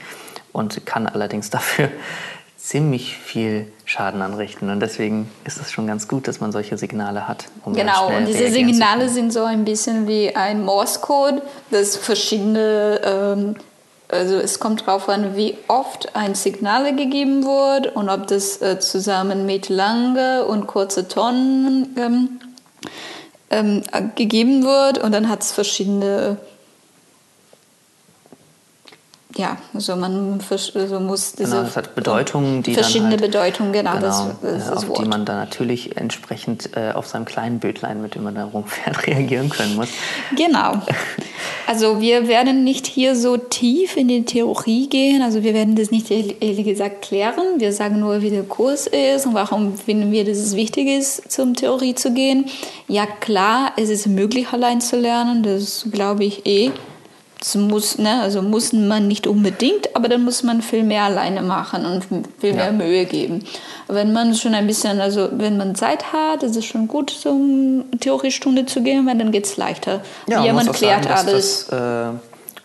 und 0.53 0.87
kann 0.87 1.07
allerdings 1.07 1.51
dafür 1.51 1.91
ziemlich 2.59 3.17
viel 3.17 3.71
Schaden 3.85 4.21
anrichten. 4.21 4.69
Und 4.69 4.81
deswegen 4.81 5.31
ist 5.45 5.61
es 5.61 5.71
schon 5.71 5.87
ganz 5.87 6.09
gut, 6.09 6.29
dass 6.29 6.41
man 6.41 6.53
solche 6.53 6.77
Signale 6.77 7.27
hat. 7.27 7.47
Um 7.65 7.73
genau, 7.73 8.09
und 8.09 8.27
diese 8.27 8.51
Signale 8.51 9.09
sind 9.09 9.33
so 9.33 9.45
ein 9.45 9.65
bisschen 9.65 10.09
wie 10.09 10.35
ein 10.35 10.65
Morse-Code, 10.65 11.41
das 11.71 11.97
verschiedene 11.97 13.01
ähm, 13.05 13.57
also 14.11 14.37
es 14.37 14.59
kommt 14.59 14.87
darauf 14.87 15.09
an, 15.09 15.37
wie 15.37 15.59
oft 15.69 16.17
ein 16.17 16.35
Signal 16.35 16.97
gegeben 16.97 17.45
wird 17.45 17.95
und 17.95 18.09
ob 18.09 18.27
das 18.27 18.61
äh, 18.63 18.79
zusammen 18.81 19.45
mit 19.45 19.69
lange 19.69 20.47
und 20.47 20.67
kurze 20.67 21.09
Tonen 21.09 21.95
ähm, 21.99 22.41
ähm, 23.51 23.83
gegeben 24.15 24.65
wird 24.65 24.99
und 24.99 25.13
dann 25.13 25.29
hat 25.29 25.43
es 25.43 25.53
verschiedene 25.53 26.39
ja, 29.39 29.57
also 29.73 29.95
man 29.95 30.41
also 30.51 31.01
muss 31.01 31.33
diese 31.33 31.51
genau, 31.53 31.63
es 31.63 31.77
hat 31.77 31.95
Bedeutungen, 31.95 32.65
die 32.65 32.75
verschiedene 32.75 33.13
halt, 33.13 33.21
Bedeutungen, 33.21 33.73
genau, 33.73 33.93
genau 33.93 34.05
das, 34.05 34.25
das 34.43 34.71
auf 34.71 34.89
Wort. 34.89 34.99
die 34.99 35.05
man 35.05 35.25
dann 35.25 35.37
natürlich 35.37 35.97
entsprechend 35.97 36.77
äh, 36.77 36.91
auf 36.93 37.07
seinem 37.07 37.25
kleinen 37.25 37.61
Bildlein, 37.61 38.03
mit 38.03 38.17
dem 38.17 38.25
man 38.25 38.35
da 38.35 38.45
rumfährt, 38.45 39.07
reagieren 39.07 39.49
können 39.49 39.77
muss. 39.77 39.91
Genau. 40.37 40.83
Also 41.69 42.01
wir 42.01 42.27
werden 42.27 42.65
nicht 42.65 42.89
hier 42.89 43.15
so 43.15 43.37
tief 43.37 43.97
in 43.97 44.09
die 44.09 44.25
Theorie 44.25 44.89
gehen, 44.89 45.23
also 45.23 45.45
wir 45.45 45.55
werden 45.55 45.77
das 45.77 45.93
nicht 45.93 46.11
ehrlich 46.11 46.65
gesagt 46.65 47.03
klären. 47.03 47.59
Wir 47.59 47.73
sagen 47.73 48.01
nur, 48.01 48.23
wie 48.23 48.31
der 48.31 48.43
Kurs 48.43 48.89
ist 48.89 49.25
und 49.25 49.35
warum 49.35 49.77
finden 49.79 50.11
wir, 50.11 50.25
dass 50.25 50.39
es 50.39 50.57
wichtig 50.57 50.89
ist, 50.89 51.31
zum 51.31 51.55
Theorie 51.55 51.95
zu 51.95 52.13
gehen. 52.13 52.47
Ja 52.89 53.07
klar, 53.07 53.73
es 53.77 53.89
ist 53.89 54.09
möglich, 54.09 54.49
allein 54.51 54.81
zu 54.81 54.97
lernen, 54.97 55.45
das 55.45 55.87
glaube 55.93 56.25
ich 56.25 56.45
eh. 56.45 56.73
Das 57.39 57.55
muss, 57.55 57.99
ne, 57.99 58.21
also 58.23 58.43
muss 58.43 58.73
man 58.73 59.07
nicht 59.07 59.29
unbedingt, 59.29 59.95
aber 59.95 60.09
dann 60.09 60.25
muss 60.25 60.43
man 60.43 60.61
viel 60.61 60.83
mehr 60.83 61.05
alleine 61.05 61.41
machen 61.43 61.87
und 61.87 62.05
viel 62.41 62.53
mehr 62.53 62.67
ja. 62.67 62.73
Mühe 62.73 63.05
geben. 63.05 63.45
Wenn 63.87 64.13
man 64.13 64.35
schon 64.35 64.55
ein 64.55 64.67
bisschen, 64.67 65.01
also 65.01 65.29
wenn 65.33 65.57
man 65.57 65.77
Zeit 65.77 66.13
hat, 66.13 66.43
ist 66.43 66.57
es 66.57 66.65
schon 66.65 66.89
gut, 66.89 67.11
zum 67.11 67.85
Theoriestunde 68.01 68.67
zu 68.67 68.83
gehen, 68.83 69.07
weil 69.07 69.17
dann 69.17 69.31
geht 69.31 69.47
es 69.47 69.57
leichter. 69.57 70.01
Ja, 70.27 70.45
Jemand 70.45 70.73
klärt 70.73 71.05
sagen, 71.05 71.29
alles. 71.29 71.67
Das, 71.69 71.79
äh, 71.79 72.19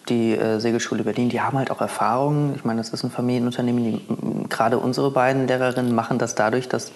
die 0.10 0.32
äh, 0.34 0.60
Segelschule 0.60 1.04
Berlin, 1.04 1.30
die 1.30 1.40
haben 1.40 1.58
halt 1.58 1.70
auch 1.70 1.80
Erfahrungen. 1.80 2.54
Ich 2.56 2.66
meine, 2.66 2.80
das 2.82 2.90
ist 2.90 3.04
ein 3.04 3.12
Familienunternehmen. 3.12 3.84
Die, 3.84 4.50
gerade 4.50 4.80
unsere 4.80 5.12
beiden 5.12 5.48
Lehrerinnen 5.48 5.94
machen 5.94 6.18
das 6.18 6.34
dadurch, 6.34 6.68
dass 6.68 6.92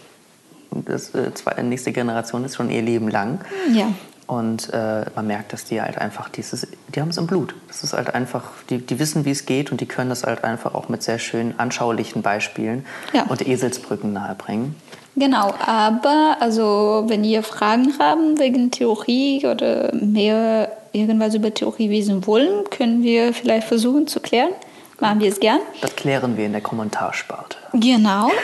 das 0.71 1.11
äh, 1.11 1.63
nächste 1.63 1.91
Generation 1.91 2.43
ist 2.43 2.55
schon 2.55 2.69
ihr 2.69 2.81
Leben 2.81 3.07
lang. 3.07 3.39
Ja. 3.73 3.87
Und 4.27 4.73
äh, 4.73 5.05
man 5.15 5.25
merkt, 5.25 5.53
dass 5.53 5.63
die 5.63 5.81
halt 5.81 5.97
einfach 5.97 6.27
dieses, 6.27 6.67
die 6.93 6.99
haben 6.99 7.09
es 7.09 7.17
im 7.17 7.27
Blut. 7.27 7.55
Das 7.69 7.83
ist 7.83 7.93
halt 7.93 8.13
einfach, 8.13 8.51
die, 8.69 8.79
die 8.79 8.99
wissen, 8.99 9.23
wie 9.23 9.31
es 9.31 9.45
geht 9.45 9.71
und 9.71 9.79
die 9.79 9.85
können 9.85 10.09
das 10.09 10.23
halt 10.25 10.43
einfach 10.43 10.75
auch 10.75 10.89
mit 10.89 11.01
sehr 11.01 11.17
schönen 11.17 11.57
anschaulichen 11.57 12.21
Beispielen 12.21 12.85
ja. 13.13 13.23
und 13.23 13.47
Eselsbrücken 13.47 14.11
nahebringen. 14.11 14.75
Genau, 15.15 15.53
aber 15.65 16.37
also 16.41 17.05
wenn 17.07 17.23
ihr 17.23 17.41
Fragen 17.41 17.97
haben 17.99 18.37
wegen 18.37 18.69
Theorie 18.69 19.47
oder 19.47 19.91
mehr 19.95 20.71
irgendwas 20.91 21.33
über 21.33 21.53
Theorie 21.53 21.89
wissen 21.89 22.27
wollen, 22.27 22.65
können 22.69 23.03
wir 23.03 23.33
vielleicht 23.33 23.67
versuchen 23.67 24.07
zu 24.07 24.19
klären. 24.19 24.51
Machen 24.99 25.19
wir 25.19 25.29
es 25.29 25.39
gern. 25.39 25.59
Das 25.81 25.95
klären 25.95 26.37
wir 26.37 26.45
in 26.45 26.51
der 26.51 26.61
Kommentarspalte. 26.61 27.57
Genau. 27.73 28.29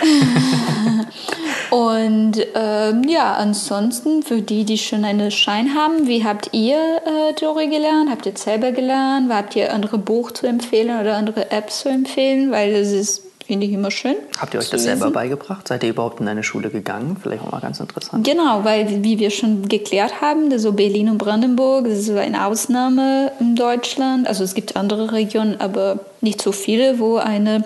Und 1.69 2.37
ähm, 2.55 3.03
ja, 3.07 3.33
ansonsten 3.33 4.23
für 4.23 4.41
die, 4.41 4.63
die 4.63 4.77
schon 4.77 5.05
einen 5.05 5.31
Schein 5.31 5.75
haben, 5.75 6.07
wie 6.07 6.23
habt 6.23 6.49
ihr 6.53 6.77
äh, 6.77 7.33
Theorie 7.33 7.69
gelernt? 7.69 8.09
Habt 8.09 8.25
ihr 8.25 8.37
selber 8.37 8.71
gelernt? 8.71 9.31
Habt 9.31 9.55
ihr 9.55 9.73
andere 9.73 9.97
Buch 9.97 10.31
zu 10.31 10.47
empfehlen 10.47 10.99
oder 10.99 11.15
andere 11.17 11.51
Apps 11.51 11.81
zu 11.81 11.89
empfehlen? 11.89 12.51
Weil 12.51 12.73
das 12.73 12.91
ist 12.91 13.23
finde 13.45 13.65
ich 13.65 13.73
immer 13.73 13.91
schön. 13.91 14.15
Habt 14.39 14.53
ihr 14.53 14.59
euch 14.59 14.69
das 14.69 14.83
selber 14.83 15.11
beigebracht? 15.11 15.67
Seid 15.67 15.83
ihr 15.83 15.89
überhaupt 15.89 16.19
in 16.19 16.27
eine 16.27 16.43
Schule 16.43 16.69
gegangen? 16.69 17.17
Vielleicht 17.21 17.43
auch 17.43 17.51
mal 17.51 17.59
ganz 17.59 17.79
interessant. 17.79 18.25
Genau, 18.25 18.63
weil 18.63 19.03
wie 19.03 19.19
wir 19.19 19.29
schon 19.31 19.67
geklärt 19.67 20.21
haben, 20.21 20.57
so 20.57 20.71
Berlin 20.73 21.09
und 21.09 21.17
Brandenburg, 21.17 21.85
das 21.85 21.99
ist 21.99 22.09
eine 22.09 22.45
Ausnahme 22.45 23.31
in 23.39 23.55
Deutschland. 23.55 24.27
Also 24.27 24.43
es 24.43 24.53
gibt 24.53 24.75
andere 24.75 25.11
Regionen, 25.11 25.59
aber 25.59 25.99
nicht 26.21 26.41
so 26.41 26.51
viele, 26.51 26.99
wo 26.99 27.17
eine 27.17 27.65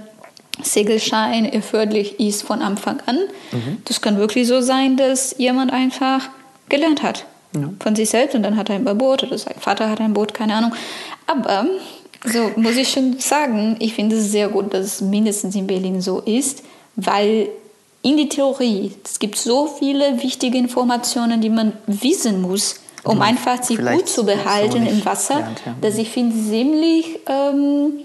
Segelschein 0.61 1.45
erforderlich 1.45 2.19
ist 2.19 2.43
von 2.43 2.61
Anfang 2.61 3.01
an. 3.05 3.17
Mhm. 3.51 3.77
Das 3.85 4.01
kann 4.01 4.17
wirklich 4.17 4.47
so 4.47 4.61
sein, 4.61 4.97
dass 4.97 5.35
jemand 5.37 5.71
einfach 5.71 6.29
gelernt 6.69 7.03
hat. 7.03 7.25
Ja. 7.55 7.69
Von 7.79 7.95
sich 7.95 8.09
selbst 8.09 8.35
und 8.35 8.43
dann 8.43 8.57
hat 8.57 8.69
er 8.69 8.75
ein 8.75 8.83
Boot 8.83 9.23
oder 9.23 9.37
sein 9.37 9.55
Vater 9.59 9.89
hat 9.89 10.01
ein 10.01 10.13
Boot, 10.13 10.33
keine 10.33 10.55
Ahnung. 10.55 10.73
Aber 11.25 11.65
so 12.25 12.51
muss 12.55 12.75
ich 12.75 12.89
schon 12.89 13.19
sagen, 13.19 13.77
ich 13.79 13.93
finde 13.93 14.17
es 14.17 14.31
sehr 14.31 14.49
gut, 14.49 14.73
dass 14.73 14.85
es 14.85 15.01
mindestens 15.01 15.55
in 15.55 15.67
Berlin 15.67 16.01
so 16.01 16.19
ist, 16.19 16.63
weil 16.95 17.49
in 18.01 18.17
die 18.17 18.29
Theorie, 18.29 18.91
es 19.03 19.19
gibt 19.19 19.37
so 19.37 19.67
viele 19.67 20.21
wichtige 20.21 20.57
Informationen, 20.57 21.41
die 21.41 21.49
man 21.49 21.73
wissen 21.87 22.41
muss, 22.41 22.79
um 23.03 23.21
einfach 23.21 23.63
sich 23.63 23.77
gut 23.77 24.09
zu 24.09 24.25
behalten 24.25 24.83
so 24.83 24.89
im 24.89 25.05
Wasser, 25.05 25.39
lernt, 25.39 25.61
ja. 25.65 25.75
dass 25.81 25.97
ich 25.97 26.09
finde 26.09 26.35
ziemlich 26.35 27.19
ähm, 27.27 27.99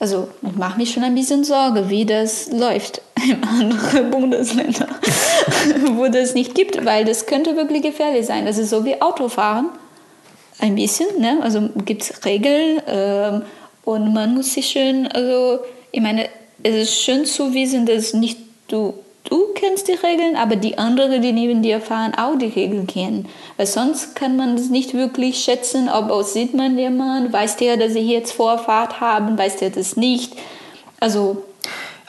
also 0.00 0.28
ich 0.42 0.56
mache 0.56 0.78
mich 0.78 0.92
schon 0.92 1.04
ein 1.04 1.14
bisschen 1.14 1.44
Sorge, 1.44 1.90
wie 1.90 2.06
das 2.06 2.50
läuft 2.50 3.02
in 3.22 3.44
anderen 3.44 4.10
Bundesländern, 4.10 4.88
wo 5.92 6.08
das 6.08 6.34
nicht 6.34 6.54
gibt, 6.54 6.84
weil 6.84 7.04
das 7.04 7.26
könnte 7.26 7.54
wirklich 7.54 7.82
gefährlich 7.82 8.26
sein. 8.26 8.46
Das 8.46 8.58
ist 8.58 8.70
so 8.70 8.84
wie 8.84 9.00
Autofahren, 9.00 9.68
ein 10.58 10.74
bisschen. 10.74 11.20
Ne? 11.20 11.38
Also 11.42 11.68
gibt 11.84 12.02
es 12.02 12.24
Regeln 12.24 12.82
ähm, 12.86 13.42
und 13.84 14.12
man 14.12 14.34
muss 14.34 14.54
sich 14.54 14.66
schön, 14.68 15.06
also 15.06 15.60
ich 15.92 16.00
meine, 16.00 16.28
es 16.62 16.74
ist 16.74 17.00
schön 17.00 17.24
zu 17.26 17.52
wissen, 17.52 17.86
dass 17.86 18.14
nicht 18.14 18.38
du 18.68 18.94
du 19.30 19.54
kennst 19.54 19.88
die 19.88 19.92
Regeln, 19.92 20.36
aber 20.36 20.56
die 20.56 20.76
anderen, 20.76 21.22
die 21.22 21.32
neben 21.32 21.62
dir 21.62 21.80
fahren, 21.80 22.12
auch 22.14 22.36
die 22.36 22.46
Regeln 22.46 22.86
kennen. 22.86 23.26
Weil 23.56 23.66
sonst 23.66 24.14
kann 24.14 24.36
man 24.36 24.54
es 24.54 24.68
nicht 24.68 24.92
wirklich 24.92 25.38
schätzen, 25.38 25.88
ob 25.88 26.10
oh, 26.10 26.22
sieht 26.22 26.54
man 26.54 26.76
jemand, 26.76 27.32
weiß 27.32 27.56
der, 27.56 27.76
dass 27.76 27.92
sie 27.92 28.00
jetzt 28.00 28.32
Vorfahrt 28.32 29.00
haben, 29.00 29.38
weiß 29.38 29.56
der 29.56 29.70
das 29.70 29.96
nicht. 29.96 30.36
Also 30.98 31.44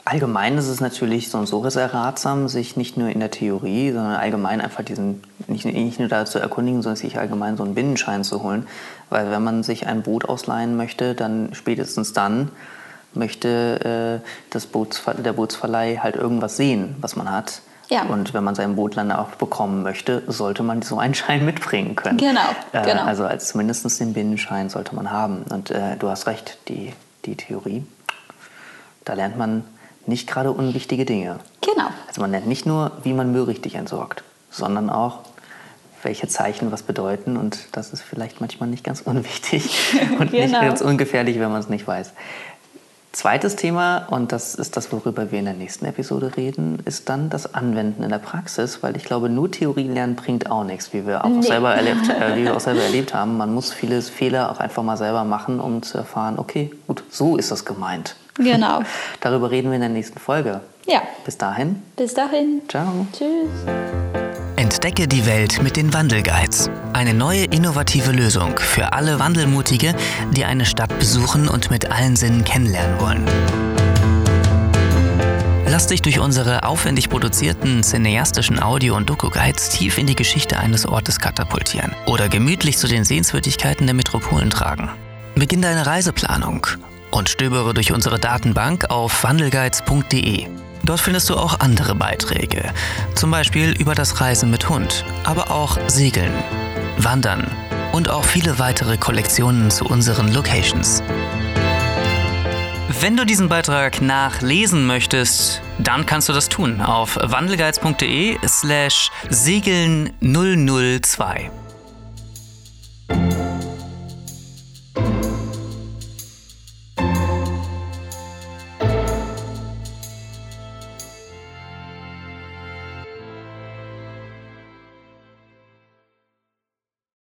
Allgemein 0.04 0.58
ist 0.58 0.66
es 0.66 0.80
natürlich 0.80 1.30
so 1.30 1.38
und 1.38 1.46
so 1.46 1.68
sehr 1.70 1.94
ratsam, 1.94 2.48
sich 2.48 2.76
nicht 2.76 2.96
nur 2.96 3.08
in 3.08 3.20
der 3.20 3.30
Theorie, 3.30 3.92
sondern 3.92 4.16
allgemein 4.16 4.60
einfach 4.60 4.82
diesen, 4.82 5.22
nicht, 5.46 5.64
nicht 5.64 6.00
nur 6.00 6.08
da 6.08 6.24
zu 6.24 6.40
erkundigen, 6.40 6.82
sondern 6.82 6.96
sich 6.96 7.18
allgemein 7.18 7.56
so 7.56 7.62
einen 7.62 7.76
Binnenschein 7.76 8.24
zu 8.24 8.42
holen. 8.42 8.66
Weil 9.10 9.30
wenn 9.30 9.44
man 9.44 9.62
sich 9.62 9.86
ein 9.86 10.02
Boot 10.02 10.24
ausleihen 10.24 10.76
möchte, 10.76 11.14
dann 11.14 11.50
spätestens 11.54 12.12
dann 12.12 12.50
möchte 13.14 14.20
äh, 14.22 14.28
das 14.50 14.66
Bootsver 14.66 15.14
der 15.14 15.32
Bootsverleih 15.32 15.98
halt 15.98 16.16
irgendwas 16.16 16.56
sehen, 16.56 16.96
was 17.00 17.16
man 17.16 17.30
hat. 17.30 17.60
Ja. 17.88 18.04
Und 18.04 18.32
wenn 18.32 18.42
man 18.42 18.54
sein 18.54 18.76
Boot 18.76 18.96
dann 18.96 19.12
auch 19.12 19.30
bekommen 19.32 19.82
möchte, 19.82 20.22
sollte 20.26 20.62
man 20.62 20.82
so 20.82 20.98
einen 20.98 21.14
Schein 21.14 21.44
mitbringen 21.44 21.94
können. 21.94 22.18
Genau, 22.18 22.40
äh, 22.72 22.82
genau. 22.82 23.04
Also 23.04 23.24
als 23.24 23.48
zumindest 23.48 24.00
den 24.00 24.14
Binnenschein 24.14 24.70
sollte 24.70 24.94
man 24.94 25.10
haben. 25.10 25.44
Und 25.50 25.70
äh, 25.70 25.96
du 25.98 26.08
hast 26.08 26.26
recht, 26.26 26.58
die, 26.68 26.92
die 27.24 27.36
Theorie, 27.36 27.84
da 29.04 29.14
lernt 29.14 29.36
man 29.36 29.64
nicht 30.06 30.28
gerade 30.28 30.50
unwichtige 30.50 31.04
Dinge. 31.04 31.38
Genau. 31.60 31.88
Also 32.08 32.20
man 32.20 32.30
lernt 32.30 32.46
nicht 32.46 32.66
nur, 32.66 32.92
wie 33.02 33.12
man 33.12 33.32
Müll 33.32 33.44
richtig 33.44 33.74
entsorgt, 33.74 34.24
sondern 34.50 34.90
auch, 34.90 35.20
welche 36.02 36.26
Zeichen 36.26 36.72
was 36.72 36.82
bedeuten. 36.82 37.36
Und 37.36 37.58
das 37.72 37.92
ist 37.92 38.02
vielleicht 38.02 38.40
manchmal 38.40 38.68
nicht 38.68 38.84
ganz 38.84 39.00
unwichtig 39.04 39.94
und 40.18 40.30
genau. 40.30 40.42
nicht 40.42 40.60
ganz 40.60 40.80
ungefährlich, 40.80 41.38
wenn 41.38 41.50
man 41.50 41.60
es 41.60 41.68
nicht 41.68 41.86
weiß. 41.86 42.12
Zweites 43.12 43.56
Thema, 43.56 44.06
und 44.08 44.32
das 44.32 44.54
ist 44.54 44.74
das, 44.78 44.90
worüber 44.90 45.30
wir 45.30 45.38
in 45.38 45.44
der 45.44 45.52
nächsten 45.52 45.84
Episode 45.84 46.34
reden, 46.38 46.78
ist 46.86 47.10
dann 47.10 47.28
das 47.28 47.54
Anwenden 47.54 48.02
in 48.02 48.08
der 48.08 48.18
Praxis, 48.18 48.82
weil 48.82 48.96
ich 48.96 49.04
glaube, 49.04 49.28
nur 49.28 49.50
Theorie 49.50 49.86
lernen 49.86 50.16
bringt 50.16 50.50
auch 50.50 50.64
nichts, 50.64 50.94
wie 50.94 51.06
wir 51.06 51.22
auch, 51.22 51.28
nee. 51.28 51.42
selber, 51.42 51.74
erlebt, 51.74 52.08
äh, 52.08 52.36
wie 52.36 52.44
wir 52.44 52.56
auch 52.56 52.60
selber 52.60 52.80
erlebt 52.82 53.12
haben. 53.12 53.36
Man 53.36 53.52
muss 53.52 53.70
viele 53.70 54.00
Fehler 54.00 54.50
auch 54.50 54.60
einfach 54.60 54.82
mal 54.82 54.96
selber 54.96 55.24
machen, 55.24 55.60
um 55.60 55.82
zu 55.82 55.98
erfahren, 55.98 56.38
okay, 56.38 56.70
gut, 56.86 57.04
so 57.10 57.36
ist 57.36 57.50
das 57.50 57.66
gemeint. 57.66 58.16
Genau. 58.36 58.80
Darüber 59.20 59.50
reden 59.50 59.68
wir 59.68 59.74
in 59.74 59.82
der 59.82 59.90
nächsten 59.90 60.18
Folge. 60.18 60.62
Ja. 60.86 61.02
Bis 61.26 61.36
dahin. 61.36 61.82
Bis 61.96 62.14
dahin. 62.14 62.62
Ciao. 62.66 63.06
Tschüss. 63.12 64.51
Entdecke 64.72 65.06
die 65.06 65.26
Welt 65.26 65.62
mit 65.62 65.76
den 65.76 65.92
Wandelguides. 65.92 66.70
Eine 66.94 67.12
neue 67.12 67.44
innovative 67.44 68.10
Lösung 68.10 68.58
für 68.58 68.94
alle 68.94 69.18
Wandelmutige, 69.18 69.94
die 70.32 70.46
eine 70.46 70.64
Stadt 70.64 70.98
besuchen 70.98 71.46
und 71.46 71.70
mit 71.70 71.92
allen 71.92 72.16
Sinnen 72.16 72.42
kennenlernen 72.42 72.98
wollen. 72.98 73.24
Lass 75.66 75.88
dich 75.88 76.00
durch 76.00 76.18
unsere 76.18 76.64
aufwendig 76.64 77.10
produzierten 77.10 77.82
cineastischen 77.84 78.60
Audio- 78.62 78.96
und 78.96 79.10
Doku-Guides 79.10 79.68
tief 79.68 79.98
in 79.98 80.06
die 80.06 80.16
Geschichte 80.16 80.58
eines 80.58 80.86
Ortes 80.86 81.20
katapultieren 81.20 81.94
oder 82.06 82.30
gemütlich 82.30 82.78
zu 82.78 82.88
den 82.88 83.04
Sehenswürdigkeiten 83.04 83.86
der 83.86 83.94
Metropolen 83.94 84.48
tragen. 84.48 84.88
Beginn 85.34 85.60
deine 85.60 85.86
Reiseplanung 85.86 86.66
und 87.10 87.28
stöbere 87.28 87.74
durch 87.74 87.92
unsere 87.92 88.18
Datenbank 88.18 88.90
auf 88.90 89.22
wandelguides.de. 89.22 90.46
Dort 90.84 91.00
findest 91.00 91.30
du 91.30 91.36
auch 91.36 91.60
andere 91.60 91.94
Beiträge, 91.94 92.72
zum 93.14 93.30
Beispiel 93.30 93.70
über 93.78 93.94
das 93.94 94.20
Reisen 94.20 94.50
mit 94.50 94.68
Hund, 94.68 95.04
aber 95.24 95.50
auch 95.50 95.78
Segeln, 95.88 96.32
Wandern 96.98 97.46
und 97.92 98.10
auch 98.10 98.24
viele 98.24 98.58
weitere 98.58 98.96
Kollektionen 98.96 99.70
zu 99.70 99.84
unseren 99.84 100.32
Locations. 100.32 101.02
Wenn 103.00 103.16
du 103.16 103.24
diesen 103.24 103.48
Beitrag 103.48 104.00
nachlesen 104.00 104.86
möchtest, 104.86 105.62
dann 105.78 106.06
kannst 106.06 106.28
du 106.28 106.32
das 106.32 106.48
tun 106.48 106.80
auf 106.80 107.18
wandelgeiz.de 107.20 108.38
slash 108.46 109.10
segeln 109.28 110.12
002. 110.20 111.50